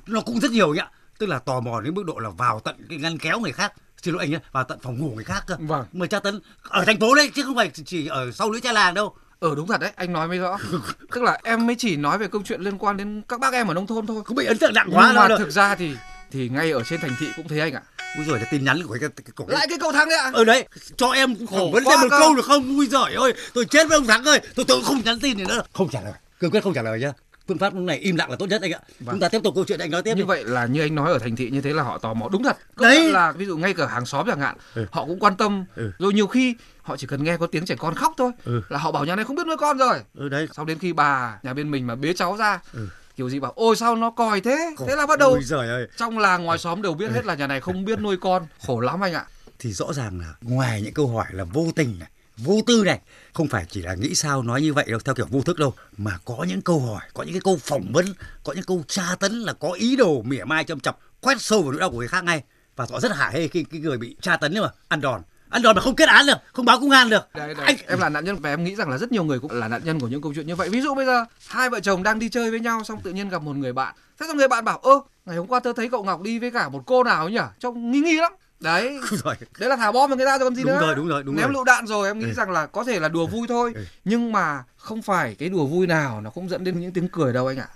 [0.06, 0.80] nó cũng rất nhiều nhỉ?
[1.18, 3.72] Tức là tò mò đến mức độ là vào tận cái ngăn kéo người khác.
[4.02, 5.56] Xin lỗi anh nhé vào tận phòng ngủ người khác cơ.
[5.60, 5.86] Vâng.
[5.92, 8.72] mà tra tấn ở thành phố đấy chứ không phải chỉ ở sau lưới cha
[8.72, 9.14] làng đâu.
[9.40, 10.58] Ờ đúng thật đấy anh nói mới rõ.
[11.14, 13.68] Tức là em mới chỉ nói về câu chuyện liên quan đến các bác em
[13.68, 14.22] ở nông thôn thôi.
[14.24, 15.96] Cũng bị ấn tượng nặng quá nhưng mà thực ra thì
[16.30, 17.82] thì ngay ở trên thành thị cũng thế anh ạ
[18.16, 20.30] Úi rồi là tin nhắn của cái, cái, cái lại cái cầu thang đấy ạ
[20.34, 22.18] ở đấy cho em phỏng vấn thêm một cơ.
[22.18, 25.00] câu được không ui giời ơi tôi chết với ông thắng ơi tôi tôi không
[25.04, 27.12] nhắn tin gì nữa không trả lời cương quyết không trả lời nhá
[27.48, 29.54] phương pháp lúc này im lặng là tốt nhất anh ạ chúng ta tiếp tục
[29.54, 30.18] câu chuyện anh nói tiếp Vâng.
[30.18, 30.26] như đi.
[30.28, 32.42] vậy là như anh nói ở thành thị như thế là họ tò mò đúng
[32.42, 33.12] thật Công Đấy.
[33.12, 34.86] là ví dụ ngay cả hàng xóm chẳng hạn Ừ.
[34.92, 35.90] họ cũng quan tâm Ừ.
[35.98, 38.62] rồi nhiều khi họ chỉ cần nghe có tiếng trẻ con khóc thôi Ừ.
[38.68, 40.92] là họ bảo nhà này không biết nuôi con rồi ừ đấy sau đến khi
[40.92, 42.88] bà nhà bên mình mà bế cháu ra Ừ.
[43.16, 44.74] kiểu gì bảo ôi sao nó còi thế?
[44.86, 45.88] Thế là bắt đầu giời ơi.
[45.96, 48.46] trong làng ngoài xóm đều biết hết là nhà này không biết nuôi con.
[48.66, 49.26] Khổ lắm anh ạ.
[49.58, 53.00] Thì rõ ràng là ngoài những câu hỏi là vô tình này vô tư này
[53.32, 55.74] không phải chỉ là nghĩ sao nói như vậy đâu theo kiểu vô thức đâu
[55.96, 58.06] mà có những câu hỏi có những cái câu phỏng vấn
[58.44, 61.62] có những câu tra tấn là có ý đồ mỉa mai châm chọc quét sâu
[61.62, 62.42] vào nỗi đau của người khác ngay.
[62.76, 65.22] Và họ rất hả hê khi cái người bị tra tấn nhưng mà ăn đòn
[65.52, 67.28] ăn đòn mà không kết án được không báo công an được.
[67.34, 67.66] Đấy, đấy.
[67.66, 69.68] anh em là nạn nhân và em nghĩ rằng là rất nhiều người cũng là
[69.68, 70.68] nạn nhân của những câu chuyện như vậy.
[70.68, 73.28] Ví dụ bây giờ hai vợ chồng đang đi chơi với nhau xong tự nhiên
[73.28, 73.94] gặp một người bạn.
[74.20, 76.50] Thế xong người bạn bảo ơ ngày hôm qua tớ thấy cậu ngọc đi với
[76.50, 77.40] cả một cô nào ấy nhỉ?
[77.58, 78.32] Trông nghi nghi lắm.
[78.60, 78.98] Đấy.
[79.24, 79.34] Rồi.
[79.58, 80.80] Đấy là thả bom vào người ta rồi còn gì đúng nữa.
[80.80, 81.52] rồi đúng rồi đúng ném rồi.
[81.52, 82.32] lựu đạn rồi em nghĩ Ừ.
[82.34, 83.72] rằng là có thể là đùa vui thôi.
[83.74, 83.84] Ừ.
[84.04, 87.32] nhưng mà không phải cái đùa vui nào nó cũng dẫn đến những tiếng cười
[87.32, 87.68] đâu anh ạ.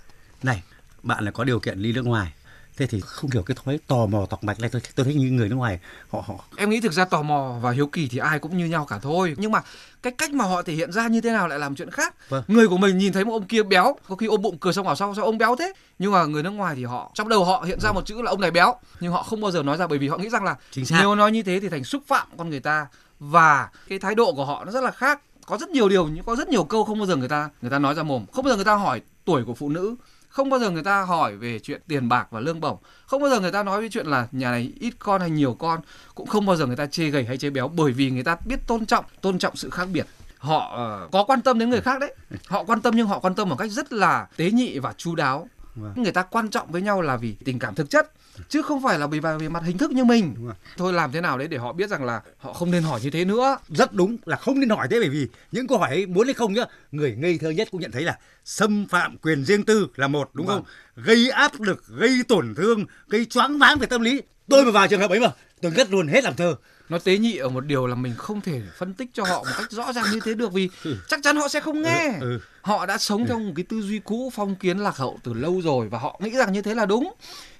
[0.43, 0.63] Này
[1.03, 2.33] bạn là có điều kiện đi nước ngoài
[2.77, 5.31] thế thì không hiểu cái thói tò mò tọc mạch này tôi tôi thấy như
[5.31, 5.79] người nước ngoài
[6.09, 8.65] họ họ em nghĩ thực ra tò mò và hiếu kỳ thì ai cũng như
[8.65, 9.35] nhau cả thôi.
[9.37, 9.61] Nhưng mà
[10.03, 12.15] cái cách mà họ thể hiện ra như thế nào lại làm chuyện khác?
[12.29, 12.43] Vâng.
[12.47, 14.85] người của mình nhìn thấy một ông kia béo có khi ôm bụng cười xong
[14.85, 15.73] bảo sao sao ông béo thế?
[15.99, 18.31] Nhưng mà người nước ngoài thì họ trong đầu họ hiện ra một chữ là
[18.31, 20.43] ông này béo nhưng họ không bao giờ nói ra bởi vì họ nghĩ rằng
[20.43, 20.55] là
[20.89, 22.87] nếu nói như thế thì thành xúc phạm con người ta.
[23.19, 25.21] Và cái thái độ của họ nó rất là khác.
[25.45, 27.79] Có rất nhiều điều có rất nhiều câu không bao giờ người ta người ta
[27.79, 28.25] nói ra mồm.
[28.33, 29.95] Không bao giờ người ta hỏi tuổi của phụ nữ
[30.37, 32.77] không bao giờ người ta hỏi về chuyện tiền bạc và lương bổng.
[33.05, 35.53] Không bao giờ người ta nói về chuyện là nhà này ít con hay nhiều
[35.59, 35.79] con.
[36.15, 38.37] Cũng không bao giờ người ta chê gầy hay chê béo bởi vì người ta
[38.45, 40.05] biết tôn trọng tôn trọng sự khác biệt.
[40.37, 42.15] Họ ờ, có quan tâm đến người khác đấy.
[42.47, 45.15] Họ quan tâm nhưng họ quan tâm một cách rất là tế nhị và chu
[45.15, 45.47] đáo.
[45.75, 45.93] Vâng.
[45.95, 48.11] người ta quan trọng với nhau là vì tình cảm thực chất
[48.49, 50.35] chứ không phải là vì về mặt hình thức như mình.
[50.77, 53.09] Thôi làm thế nào đấy để họ biết rằng là họ không nên hỏi như
[53.09, 53.57] thế nữa.
[53.69, 56.33] Rất đúng là không nên hỏi thế bởi vì những câu hỏi ấy muốn hay
[56.33, 59.87] không nhá người ngây thơ nhất cũng nhận thấy là xâm phạm quyền riêng tư
[59.95, 60.63] là một đúng Vâng.
[60.63, 64.21] không gây áp lực gây tổn thương gây choáng váng về tâm lý.
[64.49, 66.55] Tôi mà vào trường hợp ấy mà tôi ngất luôn hết làm thơ.
[66.89, 69.51] Nó tế nhị ở một điều là mình không thể phân tích cho họ một
[69.57, 70.69] cách rõ ràng như thế được vì
[71.07, 72.07] chắc chắn họ sẽ không nghe.
[72.21, 72.39] Ừ, ừ.
[72.61, 75.61] họ đã sống trong một cái tư duy cũ phong kiến lạc hậu từ lâu
[75.63, 77.13] rồi và họ nghĩ rằng như thế là đúng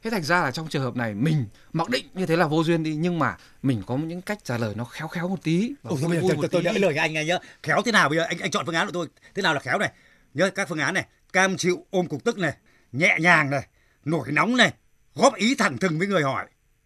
[0.07, 2.63] thế thành ra là trong trường hợp này mình mặc định như thế là vô
[2.63, 5.73] duyên đi nhưng mà mình có những cách trả lời nó khéo khéo một tí
[5.83, 6.65] và Ôi, vui vui một tôi, tí.
[6.65, 7.37] đỡ lời anh này nhá.
[7.63, 8.23] Khéo thế nào bây giờ?
[8.23, 9.07] Anh anh chọn phương án của tôi.
[9.35, 9.91] Thế nào là khéo này?
[10.33, 11.05] Nhớ các phương án này.
[11.33, 12.53] Cam chịu ôm cục tức này.
[12.91, 13.67] Nhẹ nhàng này.
[14.05, 14.73] Nổi nóng này.
[15.15, 16.45] Góp ý thẳng thừng với người hỏi.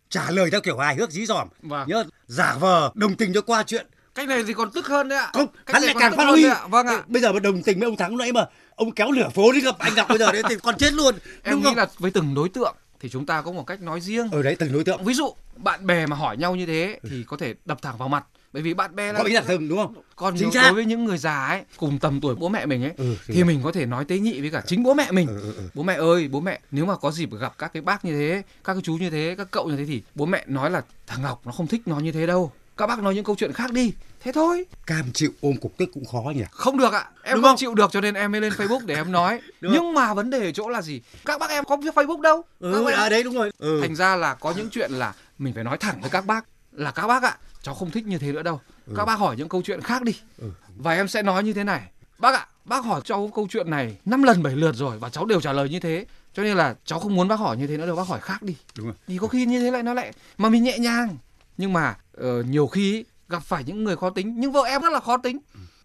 [0.10, 1.48] Trả lời theo kiểu hài hước dí dỏm.
[1.62, 1.88] Vâng.
[1.88, 3.88] nhớ giả vờ đồng tình cho qua chuyện.
[4.16, 5.30] Cách này thì còn tức hơn đấy ạ.
[5.34, 6.46] Không Cách hắn này lại càng phát huy.
[6.70, 7.04] vâng ạ.
[7.08, 9.62] Bây giờ mà đồng tình với ông thắng nãy mà ông kéo lửa phố đi
[9.62, 11.16] gặp anh gặp bây giờ đấy thì còn chết luôn.
[11.44, 11.76] Em đúng nghĩ không?
[11.76, 14.30] là với từng đối tượng thì chúng ta có một cách nói riêng.
[14.32, 15.04] Ở đấy từng đối tượng.
[15.04, 18.08] Ví dụ bạn bè mà hỏi nhau như thế thì có thể đập thẳng vào
[18.10, 18.24] mặt.
[18.54, 19.94] Bởi vì bạn bè là có ý là thừng đúng không?
[20.16, 20.72] Còn Chính đối xác.
[20.76, 23.62] với những người già ấy cùng tầm tuổi bố mẹ mình ấy Ừ, thì mình
[23.64, 25.28] có thể nói tế nhị với cả chính bố mẹ mình.
[25.28, 25.64] Ừ, ừ, ừ.
[25.74, 28.42] bố mẹ ơi bố mẹ nếu mà có dịp gặp các cái bác như thế
[28.64, 31.22] các cái chú như thế các cậu như thế thì bố mẹ nói là thằng
[31.22, 33.72] ngọc nó không thích nói như thế đâu các bác nói những câu chuyện khác
[33.72, 33.94] đi.
[34.20, 34.66] Thế thôi.
[34.88, 36.44] Cam chịu ôm cục tức cũng khó nhỉ?
[36.52, 37.06] Không được ạ.
[37.24, 37.58] Em Đúng không không?
[37.58, 39.40] chịu được cho nên em mới lên facebook để em nói.
[39.62, 41.02] Đúng nhưng mà vấn đề ở chỗ là gì?
[41.26, 42.42] Các bác em có biết facebook đâu.
[42.60, 43.52] Ừ à đấy đúng rồi.
[43.58, 43.80] Ừ.
[43.82, 46.46] thành ra là có những chuyện là mình phải nói thẳng với các bác.
[46.72, 48.62] Là các bác ạ cháu không thích như thế nữa đâu.
[48.98, 50.16] Các bác hỏi những câu chuyện khác đi.
[50.38, 50.52] Ừ.
[50.78, 51.82] và em sẽ nói như thế này.
[52.20, 55.26] Bác ạ bác hỏi cháu câu chuyện này năm lần bảy lượt rồi và cháu
[55.26, 56.06] đều trả lời như thế.
[56.34, 58.42] Cho nên là cháu không muốn bác hỏi như thế nữa đâu bác hỏi khác
[58.42, 58.56] đi.
[58.78, 58.96] Đúng rồi.
[59.08, 61.18] thì có khi như thế lại nó lại mà mình nhẹ nhàng
[61.62, 64.90] nhưng mà ờ, nhiều khi gặp phải những người khó tính nhưng vợ em rất
[64.94, 65.38] là khó tính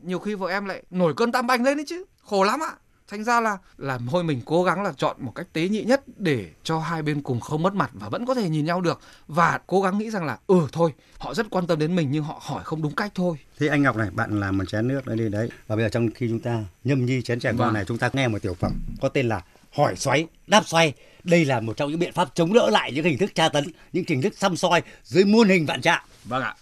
[0.02, 2.72] nhiều khi vợ em lại nổi cơn tam bành lên đấy chứ khổ lắm ạ
[3.08, 6.02] thành ra là là thôi mình cố gắng là chọn một cách tế nhị nhất
[6.16, 9.00] để cho hai bên cùng không mất mặt và vẫn có thể nhìn nhau được
[9.28, 12.24] và cố gắng nghĩ rằng là ừ thôi họ rất quan tâm đến mình nhưng
[12.24, 15.06] họ hỏi không đúng cách thôi Thế anh Ngọc này, bạn làm một chén nước
[15.06, 15.48] nữa đi đấy.
[15.66, 17.74] Và bây giờ trong khi chúng ta nhâm nhi chén chè ngon Vâng.
[17.74, 19.42] này, chúng ta nghe một tiểu phẩm có tên là
[19.76, 20.92] hỏi xoáy, đáp xoay.
[21.24, 23.64] Đây là một trong những biện pháp chống đỡ lại những hình thức tra tấn,
[23.92, 26.02] những hình thức xăm soi dưới muôn hình vạn trạng.
[26.24, 26.54] vâng ạ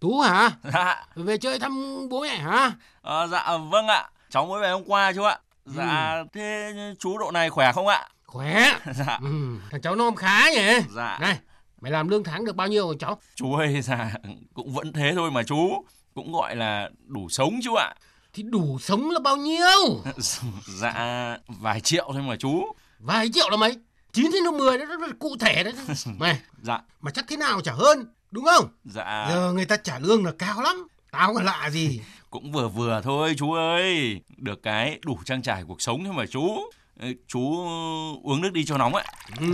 [0.00, 0.50] Tú hả?
[0.72, 2.72] Dạ, Về chơi thăm bố mẹ hả?
[3.02, 4.10] ờ, dạ vâng ạ.
[4.30, 5.38] Cháu mới về hôm qua chú ạ.
[5.64, 8.08] Dạ, thế chú độ này khỏe không ạ?
[8.26, 8.72] Khỏe.
[8.94, 10.72] Dạ, Ừ, thằng cháu nom khá nhỉ?
[10.94, 11.18] dạ.
[11.20, 11.38] Này,
[11.80, 13.18] mày làm lương tháng được bao nhiêu rồi cháu?
[13.36, 14.10] Chú ơi, dạ,
[14.54, 15.84] cũng vẫn thế thôi mà chú.
[16.14, 17.94] Cũng gọi là đủ sống chú ạ.
[18.34, 20.02] Thì đủ sống là bao nhiêu?
[20.80, 22.64] Dạ, vài triệu thôi mà chú.
[22.98, 23.76] Vài triệu là mấy?
[24.12, 25.74] 9 đến 10 đó rất là cụ thể đấy.
[26.18, 28.06] Mày, Dạ, mà chắc thế nào chả hơn.
[28.30, 28.68] đúng không?
[28.84, 29.26] Dạ.
[29.30, 30.86] Giờ người ta trả lương là cao lắm.
[31.10, 32.00] Tao còn lạ gì.
[32.30, 34.20] Cũng vừa vừa thôi chú ơi.
[34.36, 36.48] Được cái đủ trang trải cuộc sống thôi mà chú.
[37.28, 37.40] Chú
[38.22, 39.04] uống nước đi cho nóng ạ.
[39.40, 39.46] Ừ,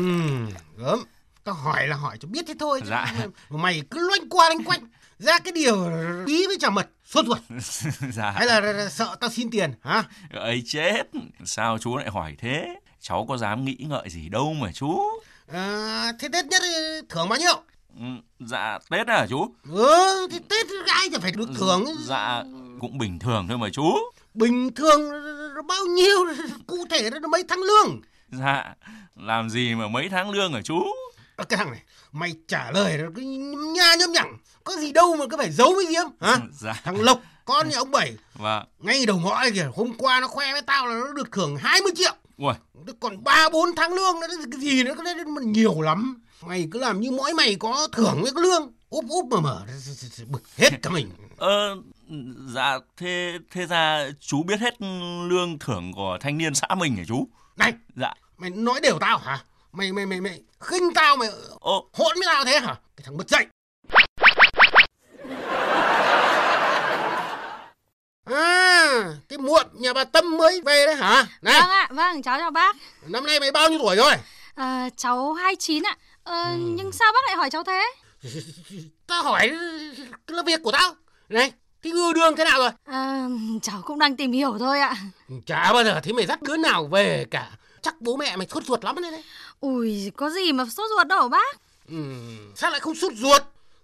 [0.77, 0.99] gớm.
[1.45, 2.81] Tao hỏi là hỏi cho biết thế thôi.
[2.85, 3.15] Dạ.
[3.51, 4.81] mà Mày cứ loanh qua loanh quanh.
[5.21, 5.91] Ra cái điều
[6.27, 6.89] bí với chả mật.
[7.05, 7.39] Sốt ruột.
[8.13, 8.31] dạ.
[8.31, 10.05] Hay là, sợ tao xin tiền hả?
[10.35, 11.03] ấy chết.
[11.45, 12.75] Sao chú lại hỏi thế?
[13.01, 15.01] Cháu có dám nghĩ ngợi gì đâu mà chú.
[15.53, 16.69] À, thế Tết nhất thì
[17.09, 17.55] thưởng bao nhiêu?
[17.99, 18.05] Ừ,
[18.47, 19.55] Dạ Tết à chú?
[19.73, 21.85] Ừ, thì Tết ai chả phải được thưởng.
[22.07, 22.43] Dạ
[22.81, 23.95] cũng bình thường thôi mà chú.
[24.35, 25.01] Bình thường
[25.69, 26.19] bao nhiêu,
[26.67, 28.01] cụ thể là mấy tháng lương.
[28.29, 28.75] Dạ
[29.17, 30.85] làm gì mà mấy tháng lương hả chú?
[31.41, 31.81] Ờ, Cái thằng này,
[32.13, 33.23] mày trả lời nó cứ
[33.75, 34.39] nha nhâm nhẳng.
[34.65, 36.05] Có gì đâu mà cứ phải giấu với diếm.
[36.21, 36.37] Hả?
[36.61, 36.73] Dạ.
[36.85, 38.65] Thằng Lộc, con nhà ông Bảy, Vâng.
[38.79, 41.57] ngay đầu ngõ này kìa, hôm qua nó khoe với tao là nó được thưởng
[41.57, 42.13] 20 triệu.
[42.87, 46.23] Thế còn 3 4 tháng lương nữa cái gì nữa cái mà nhiều lắm.
[46.47, 48.73] Mày cứ làm như mỗi mày có thưởng với cái lương.
[48.91, 49.63] Úp úp mà mở
[50.27, 51.11] bực hết cả mình.
[51.37, 51.77] Ờ,
[52.55, 54.75] dạ thế thế ra chú biết hết
[55.29, 57.29] lương thưởng của thanh niên xã mình hả chú?
[57.57, 58.13] Này, Dạ.
[58.39, 59.41] mày nói đều tao hả?
[59.73, 61.29] Mày mày mày mày khinh tao mày
[61.61, 62.75] Ô, hỗn với tao thế hả?
[62.97, 63.47] Cái thằng mất dậy.
[68.25, 71.27] À, cái muộn nhà bà Tâm mới về đấy hả?
[71.43, 72.77] Này, Vâng ạ, vâng, cháu chào bác.
[73.07, 74.13] năm nay mày bao nhiêu tuổi rồi?
[74.55, 75.97] À, cháu 29 ạ.
[76.25, 76.57] Ờ, Ừ.
[76.59, 77.93] Nhưng sao bác lại hỏi cháu thế?
[79.07, 79.49] Tao hỏi
[80.27, 80.95] cái là việc của tao.
[81.29, 81.53] Này,
[81.83, 82.71] cái yêu đương thế nào rồi?
[82.85, 83.27] À,
[83.63, 84.97] cháu cũng đang tìm hiểu thôi ạ.
[85.47, 87.51] Chả bao giờ thấy mày dắt đứa nào về cả.
[87.83, 89.25] Chắc bố mẹ mày sốt ruột lắm đấy đấy.
[89.61, 91.61] Ui, có gì mà sốt ruột đâu bác.
[91.89, 91.97] Ừ,
[92.57, 93.43] sao lại không sốt ruột?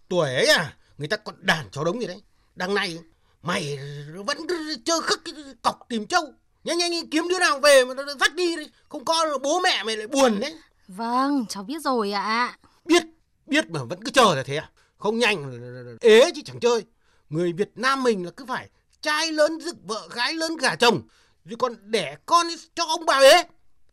[0.09, 2.23] Tuổi ấy à, người ta còn đàn cháu đống gì đấy.
[2.55, 2.99] Đằng này
[3.43, 3.79] mày
[4.27, 4.39] vẫn
[4.85, 5.21] chơi khức
[5.63, 6.33] cọc tìm trâu.
[6.65, 8.67] Nhanh nhanh kiếm đứa nào về mà nó dắt đi đi.
[8.89, 10.55] Không có bố mẹ mày lại buồn đấy.
[10.89, 12.59] Vâng, cháu biết rồi ạ.
[12.85, 13.03] Biết,
[13.47, 14.71] biết mà vẫn cứ chờ là thế à?
[14.99, 16.85] Không nhanh ế chứ chẳng chơi.
[17.31, 18.69] Người Việt Nam mình là cứ phải
[19.03, 21.03] trai lớn dựng vợ, gái lớn gả chồng.
[21.45, 23.45] Rồi còn đẻ con cho ông bà ế.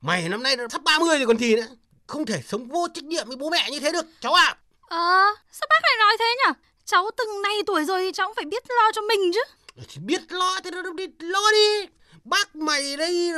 [0.04, 1.68] Mày năm nay sắp 30 rồi còn gì nữa.
[2.08, 4.56] Không thể sống vô trách nhiệm với bố mẹ như thế được, cháu ạ.
[4.88, 6.54] Ờ, sao bác lại nói thế nhỉ?
[6.86, 9.42] Cháu từng này tuổi rồi thì cháu cũng phải biết lo cho mình chứ.
[9.76, 10.72] Thì biết lo thì
[11.20, 11.88] lo đi
[12.24, 13.32] bác mày đây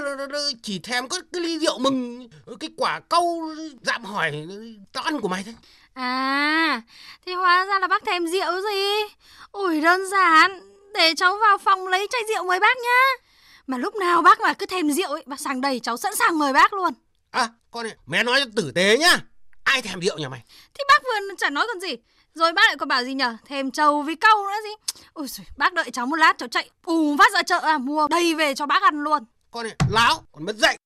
[0.63, 2.27] chỉ thèm có cái ly rượu mừng
[2.59, 3.51] cái quả câu
[3.81, 4.47] dạm hỏi
[4.93, 5.55] tao ăn của mày thôi
[5.93, 6.81] À,
[7.25, 9.13] thì hóa ra là bác thèm rượu gì?
[9.51, 10.59] Ui đơn giản,
[10.93, 13.24] để cháu vào phòng lấy chai rượu mời bác nhá.
[13.67, 16.39] Mà lúc nào bác mà cứ thèm rượu ấy, bác sang đây cháu sẵn sàng
[16.39, 16.93] mời bác luôn.
[17.31, 19.19] à con này mẹ nói cho tử tế nhá
[19.63, 21.95] ai thèm rượu nhà mày Thì bác vừa chả nói còn gì.
[22.33, 23.37] Rồi bác lại còn bảo gì nhở?
[23.47, 24.99] Thèm trầu với câu nữa gì.
[25.13, 28.07] Ôi giời, bác đợi cháu một lát cháu chạy ù phát ra chợ à, mua
[28.07, 29.23] đầy về cho bác ăn luôn.
[29.51, 30.77] con này láo còn mất dậy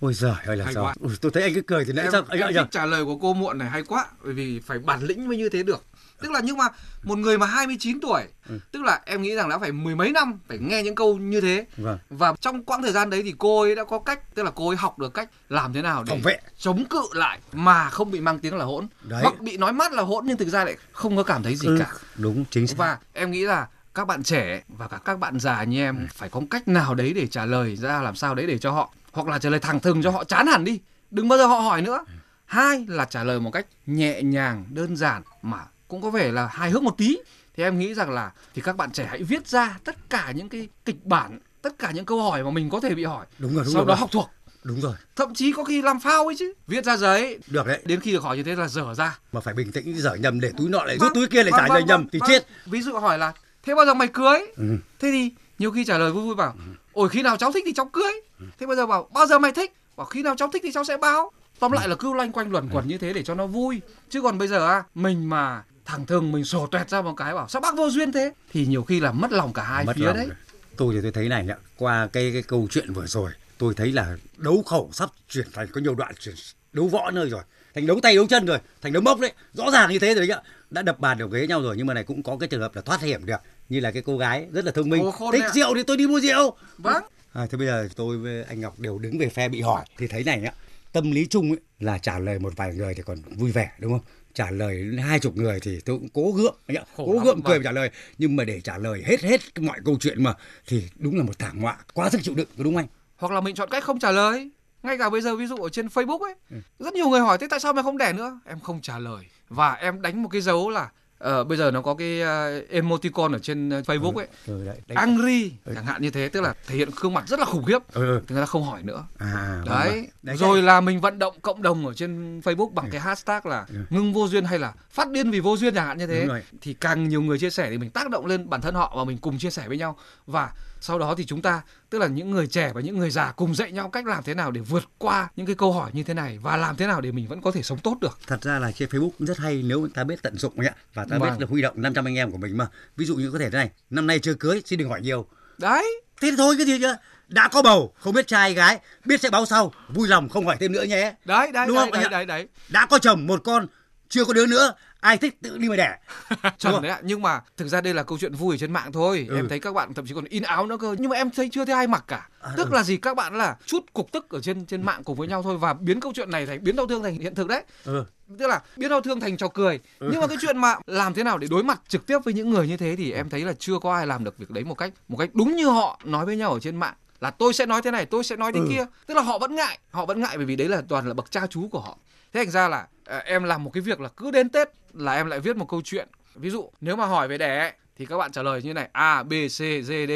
[0.00, 0.94] Ôi giời ơi là Hay quá.
[1.00, 2.22] Ui, tôi thấy anh cứ cười thì nãy em, sao?
[2.28, 4.78] Anh em ạ, thích trả lời của cô muộn này hay quá bởi vì phải
[4.78, 5.84] bản lĩnh mới như thế được
[6.20, 6.64] tức là nhưng mà
[7.02, 8.58] một người mà 29 tuổi Ừ.
[8.72, 11.40] tức là em nghĩ rằng đã phải mười mấy năm phải nghe những câu như
[11.40, 11.98] thế Vâng.
[12.10, 14.68] và trong quãng thời gian đấy thì cô ấy đã có cách tức là cô
[14.68, 16.38] ấy học được cách làm thế nào để Phòng vệ.
[16.58, 19.22] chống cự lại mà không bị mang tiếng là hỗn Đấy.
[19.22, 21.68] hoặc bị nói mát là hỗn nhưng thực ra lại không có cảm thấy gì
[21.68, 22.74] Ừ, cả Đúng, chính xác.
[22.78, 26.28] và em nghĩ là các bạn trẻ và cả các bạn già như em phải
[26.28, 29.28] có cách nào đấy để trả lời ra làm sao đấy để cho họ hoặc
[29.28, 31.82] là trả lời thẳng thừng cho họ chán hẳn đi đừng bao giờ họ hỏi
[31.82, 32.04] nữa
[32.44, 36.46] hai là trả lời một cách nhẹ nhàng đơn giản mà cũng có vẻ là
[36.46, 37.18] hài hước một tí
[37.56, 40.48] thì em nghĩ rằng là thì các bạn trẻ hãy viết ra tất cả những
[40.48, 43.54] cái kịch bản tất cả những câu hỏi mà mình có thể bị hỏi Đúng
[43.54, 43.86] rồi, đúng sau rồi.
[43.88, 44.00] đó vâng.
[44.00, 44.30] học thuộc
[44.64, 44.94] Đúng rồi.
[45.16, 47.80] thậm chí có khi làm phao ấy chứ viết ra giấy Được đấy.
[47.84, 50.40] đến khi được hỏi như thế là dở ra Mà phải bình tĩnh dở nhầm
[50.40, 52.08] để túi nọ lại Vâng, rút túi kia lại vâng, trả vâng, lời nhầm vâng,
[52.12, 52.28] thì vâng.
[52.28, 52.46] chết.
[52.66, 54.64] ví dụ hỏi là thế bao giờ mày cưới Ừ.
[54.98, 56.54] thế thì nhiều khi trả lời vui vui bảo
[56.92, 58.12] ôi khi nào cháu thích thì cháu cưới
[58.58, 60.84] thế bây giờ bảo bao giờ mày thích bảo khi nào cháu thích thì cháu
[60.84, 63.46] sẽ báo tóm lại là cứ loanh quanh luẩn quẩn như thế để cho nó
[63.46, 67.14] vui chứ còn bây giờ à mình mà thẳng thừng mình sổ toẹt ra một
[67.16, 69.84] cái bảo sao bác vô duyên thế thì nhiều khi là mất lòng cả hai
[69.84, 70.28] Mất phía lòng đấy.
[70.76, 73.92] Tôi thì tôi thấy này nhá, qua cái cái câu chuyện vừa rồi, tôi thấy
[73.92, 76.34] là đấu khẩu sắp chuyển thành có nhiều đoạn chuyển
[76.72, 77.42] đấu võ nơi rồi,
[77.74, 80.26] thành đấu tay đấu chân rồi, thành đấu mốc đấy, rõ ràng như thế rồi
[80.26, 80.38] đấy.
[80.70, 82.76] Đã đập bàn đầu ghế nhau rồi nhưng mà này cũng có cái trường hợp
[82.76, 85.42] là thoát hiểm được, như là cái cô gái rất là thông minh, Ồ, thích
[85.42, 85.50] ạ.
[85.54, 86.56] rượu thì tôi đi mua rượu.
[86.78, 89.84] vâng À, thế bây giờ tôi với anh Ngọc đều đứng về phe bị hỏi
[89.98, 90.52] thì thấy này nhá,
[90.92, 93.92] tâm lý chung ấy là trả lời một vài người thì còn vui vẻ đúng
[93.92, 94.00] không?
[94.36, 96.56] Trả lời hai chục người thì tôi cũng cố gượng,
[96.96, 97.90] Khổ cố lắm, gượng cười mà trả lời.
[98.18, 100.34] Nhưng mà để trả lời hết hết mọi câu chuyện mà
[100.66, 102.86] thì đúng là một thảm họa quá sức chịu đựng có đúng không anh?
[103.16, 104.50] hoặc là mình chọn cách không trả lời.
[104.82, 106.56] Ngay cả bây giờ ví dụ ở trên Facebook ấy Ừ.
[106.78, 108.40] rất nhiều người hỏi thế tại sao mày không đẻ nữa?
[108.46, 109.24] Em không trả lời.
[109.48, 113.32] Và em đánh một cái dấu là Ờ, bây giờ nó có cái uh, emoticon
[113.32, 114.96] ở trên uh, Facebook ấy ừ, đấy, đấy.
[114.96, 117.78] angry chẳng hạn như thế tức là thể hiện gương mặt rất là khủng khiếp
[117.92, 118.20] ừ.
[118.26, 119.90] thì người ta không hỏi nữa à, vâng, đấy.
[119.90, 120.06] vâng.
[120.22, 122.90] đấy rồi là mình vận động cộng đồng ở trên Facebook bằng ừ.
[122.92, 123.74] cái hashtag là ừ.
[123.90, 126.28] ngưng vô duyên hay là phát điên vì vô duyên chẳng hạn như thế
[126.60, 129.04] thì càng nhiều người chia sẻ thì mình tác động lên bản thân họ và
[129.04, 132.30] mình cùng chia sẻ với nhau và sau đó thì chúng ta tức là những
[132.30, 134.84] người trẻ và những người già cùng dạy nhau cách làm thế nào để vượt
[134.98, 137.42] qua những cái câu hỏi như thế này và làm thế nào để mình vẫn
[137.42, 138.18] có thể sống tốt được.
[138.26, 141.18] Thật ra là trên Facebook rất hay nếu ta biết tận dụng ạ và ta
[141.18, 141.30] vâng.
[141.30, 142.66] biết là huy động 500 anh em của mình mà.
[142.96, 145.26] Ví dụ như có thể thế này năm nay chưa cưới xin đừng hỏi nhiều.
[145.58, 146.00] Đấy.
[146.20, 146.94] Thế thôi cái gì chứ?
[147.28, 149.72] Đã có bầu không biết trai gái biết sẽ báo sau.
[149.88, 151.14] Vui lòng không hỏi thêm nữa nhé.
[151.24, 152.48] Đấy đấy đúng đấy, không đấy, đấy đấy.
[152.68, 153.66] Đã có chồng một con
[154.08, 155.98] chưa có đứa nữa ai thích tự đi mà đẻ.
[156.58, 158.92] Chuẩn đấy ạ nhưng mà thực ra đây là câu chuyện vui ở trên mạng
[158.92, 159.26] thôi.
[159.28, 159.36] Ừ.
[159.36, 161.48] em thấy các bạn thậm chí còn in áo nữa cơ nhưng mà em thấy
[161.52, 162.28] chưa thấy ai mặc cả.
[162.40, 162.74] À, tức ừ.
[162.74, 162.96] là gì?
[162.96, 165.74] Các bạn là chút cục tức ở trên trên mạng cùng với nhau thôi và
[165.74, 167.62] biến câu chuyện này thành biến đau thương thành hiện thực đấy.
[167.84, 168.04] Ừ.
[168.38, 169.80] tức là biến đau thương thành trò cười.
[169.98, 170.08] Ừ.
[170.12, 172.50] nhưng mà cái chuyện mà làm thế nào để đối mặt trực tiếp với những
[172.50, 174.74] người như thế thì em thấy là chưa có ai làm được việc đấy một
[174.74, 176.94] cách một cách đúng như họ nói với nhau ở trên mạng.
[177.20, 178.66] Là tôi sẽ nói thế này tôi sẽ nói thế ừ.
[178.70, 178.84] kia.
[179.06, 181.30] Tức là họ vẫn ngại họ vẫn ngại bởi vì đấy là toàn là bậc
[181.30, 181.98] cha chú của họ
[182.36, 185.14] thế thành ra là ờ, em làm một cái việc là cứ đến tết là
[185.14, 186.08] em lại viết một câu chuyện.
[186.34, 189.22] Ví dụ, nếu mà hỏi về đẻ thì các bạn trả lời như này, a,
[189.22, 190.12] b, c, d d.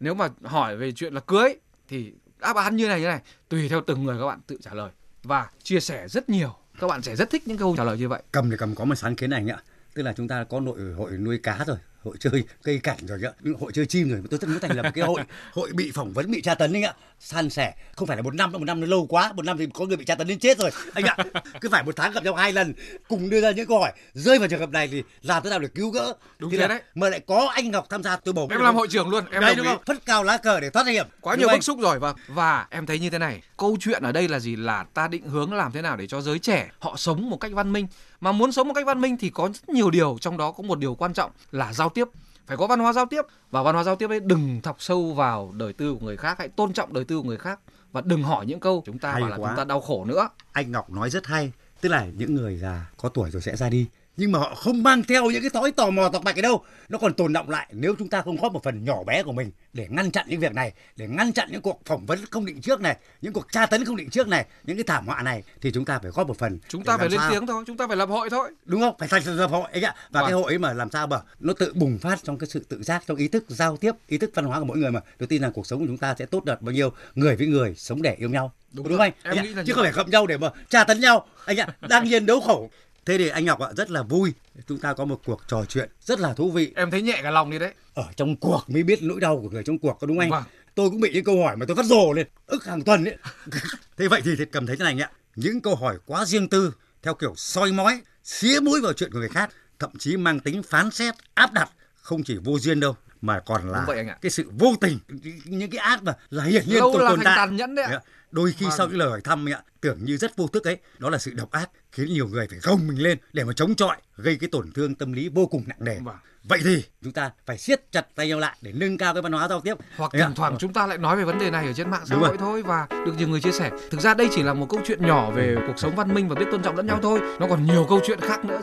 [0.00, 1.54] Nếu mà hỏi về chuyện là cưới,
[1.88, 4.74] thì đáp án như này như này, tùy theo từng người các bạn tự trả
[4.74, 4.90] lời.
[5.22, 8.08] Và chia sẻ rất nhiều, các bạn sẽ rất thích những câu trả lời như
[8.08, 8.22] vậy.
[8.32, 9.62] Cầm thì cầm, có một sáng kiến này ạ.
[9.94, 13.20] Tức là chúng ta có nội, hội nuôi cá rồi hội chơi cây cảnh rồi
[13.24, 14.20] ạ hội chơi chim rồi.
[14.30, 15.20] Tôi rất muốn thành lập một cái hội.
[15.52, 16.94] Hội bị phỏng vấn bị tra tấn anh ạ.
[17.20, 17.74] San sẻ.
[17.96, 19.32] Không phải là một năm một năm nó lâu quá.
[19.32, 20.70] Một năm thì có người bị tra tấn đến chết rồi.
[20.94, 21.16] Anh ạ
[21.60, 22.74] cứ phải một tháng gặp nhau hai lần
[23.08, 23.92] cùng đưa ra những câu hỏi.
[24.14, 26.14] Rơi vào trường hợp này thì làm thế nào để cứu gỡ?
[26.38, 26.82] Đúng thế đấy.
[26.94, 29.40] mà lại có anh ngọc tham gia tôi bầu em làm hội trưởng luôn em
[29.40, 29.82] đấy đúng không?
[29.86, 31.06] Phất cao lá cờ để thoát hiểm.
[31.20, 31.98] Quá nhiều bức xúc rồi.
[31.98, 33.42] Và và em thấy như thế này.
[33.56, 34.56] Câu chuyện ở đây là gì?
[34.56, 37.52] Là ta định hướng làm thế nào để cho giới trẻ họ sống một cách
[37.52, 37.86] văn minh
[38.22, 40.62] mà muốn sống một cách văn minh thì có rất nhiều điều trong đó có
[40.62, 42.08] một điều quan trọng là giao tiếp.
[42.46, 45.12] Phải có văn hóa giao tiếp và văn hóa giao tiếp ấy đừng thọc sâu
[45.14, 47.60] vào đời tư của người khác hãy tôn trọng đời tư của người khác
[47.92, 49.50] và đừng hỏi những câu chúng ta hay bảo là quá.
[49.50, 50.28] chúng ta đau khổ nữa.
[50.52, 53.68] Anh ngọc nói rất hay tức là những người già có tuổi rồi sẽ ra
[53.68, 56.42] đi nhưng mà họ không mang theo những cái thói tò mò tọc mạch ở
[56.42, 56.64] đâu.
[56.88, 59.32] Nó còn tồn động lại nếu chúng ta không góp một phần nhỏ bé của
[59.32, 62.46] mình để ngăn chặn những việc này để ngăn chặn những cuộc phỏng vấn không
[62.46, 65.22] định trước này những cuộc tra tấn không định trước này những cái thảm họa
[65.22, 67.30] này thì chúng ta phải góp một phần chúng ta phải lên sao?
[67.30, 68.50] tiếng thôi chúng ta phải lập hội thôi.
[68.64, 68.94] Đúng không?
[68.98, 70.28] Phải thành lập hội ấy ạ và vâng.
[70.28, 72.82] cái hội ấy mà làm sao mà nó tự bùng phát trong cái sự tự
[72.82, 75.26] giác trong ý thức giao tiếp ý thức văn hóa của mỗi người mà tôi
[75.26, 77.74] tin rằng cuộc sống của chúng ta sẽ tốt đẹp bao nhiêu người với người
[77.76, 78.52] sống để yêu nhau.
[78.72, 81.26] Đúng, đúng không anh, anh chứ không phải gặp nhau để mà tra tấn nhau.
[81.44, 82.70] Anh ạ đang nhiên đấu khẩu
[83.06, 84.32] Thế thì anh Ngọc ạ rất là vui
[84.66, 86.72] chúng ta có một cuộc trò chuyện rất là thú vị.
[86.76, 87.72] Em thấy nhẹ cả lòng đi đấy.
[87.94, 90.30] Ở trong cuộc mới biết nỗi đau của người trong cuộc có đúng không anh?
[90.30, 90.42] Vâng.
[90.74, 93.16] Tôi cũng bị những câu hỏi mà tôi phát rồ lên ức hàng tuần ấy.
[93.96, 95.10] thế vậy thì, thì cầm thấy thế này ạ.
[95.36, 99.18] Những câu hỏi quá riêng tư theo kiểu soi mói, xía mũi vào chuyện của
[99.18, 101.70] người khác, thậm chí mang tính phán xét, áp đặt
[102.02, 104.16] không chỉ vô duyên đâu mà còn là vậy anh ạ.
[104.22, 104.98] cái sự vô tình
[105.44, 107.84] những cái ác mà là hiển nhiên Lâu tồn, là tồn tại tàn nhẫn đấy
[107.84, 108.00] ạ.
[108.32, 108.74] Đôi khi Vâng.
[108.78, 111.18] sau những lời hỏi thăm ấy ạ tưởng như rất vô thức ấy đó là
[111.18, 114.36] sự độc ác khiến nhiều người phải gồng mình lên để mà chống chọi gây
[114.40, 115.98] cái tổn thương tâm lý vô cùng nặng nề.
[116.04, 116.16] Vâng.
[116.44, 119.32] vậy thì chúng ta phải siết chặt tay nhau lại để nâng cao cái văn
[119.32, 119.74] hóa giao tiếp.
[119.96, 122.16] Hoặc thỉnh thoảng chúng ta lại nói về vấn đề này ở trên mạng xã
[122.16, 123.70] hội thôi và được nhiều người chia sẻ.
[123.90, 126.34] Thực ra đây chỉ là một câu chuyện nhỏ về cuộc sống văn minh và
[126.34, 128.60] biết tôn trọng lẫn nhau thôi nó còn nhiều câu chuyện khác nữa.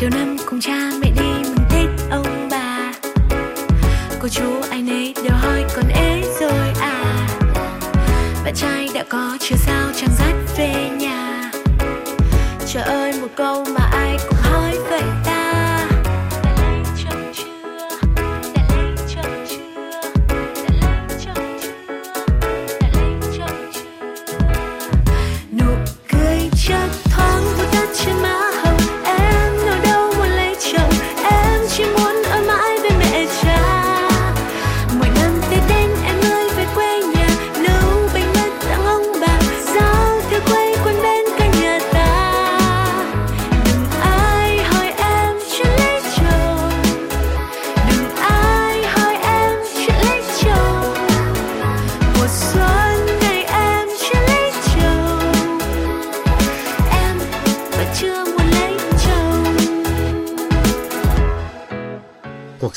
[0.00, 2.92] Đầu năm cùng cha mẹ đi mừng tết ông bà.
[4.20, 6.89] Cô chú ai nấy đều hỏi con ế rồi à
[8.44, 11.50] bạn trai đã có chưa sao chẳng dắt về nhà.
[12.66, 15.02] Trời ơi một câu mà ai cũng hỏi vậy.
[15.24, 15.29] ta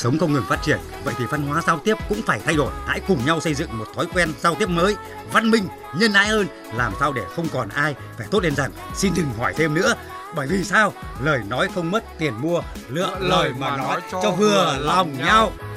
[0.04, 0.78] sống không ngừng phát triển.
[1.04, 2.72] Vậy thì văn hóa giao tiếp cũng phải thay đổi.
[2.86, 4.96] Hãy cùng nhau xây dựng một thói quen giao tiếp mới
[5.32, 5.64] văn minh
[5.96, 8.70] nhân ái hơn làm sao để không còn ai phải tốt lên rằng.
[8.94, 9.94] Xin đừng hỏi thêm nữa
[10.36, 10.92] bởi vì sao?
[11.22, 15.52] Lời nói không mất tiền mua lựa lời mà nói cho vừa lòng nhau.
[15.58, 15.73] ai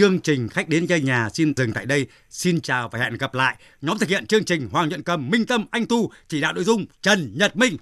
[0.00, 2.06] Chương trình khách đến chơi nhà xin dừng tại đây.
[2.30, 3.56] Xin chào và hẹn gặp lại.
[3.82, 6.64] Nhóm thực hiện chương trình Hoàng Nhuận Cầm, Minh Tâm, Anh Tu, chỉ đạo nội
[6.64, 7.76] dung Trần Nhật Minh.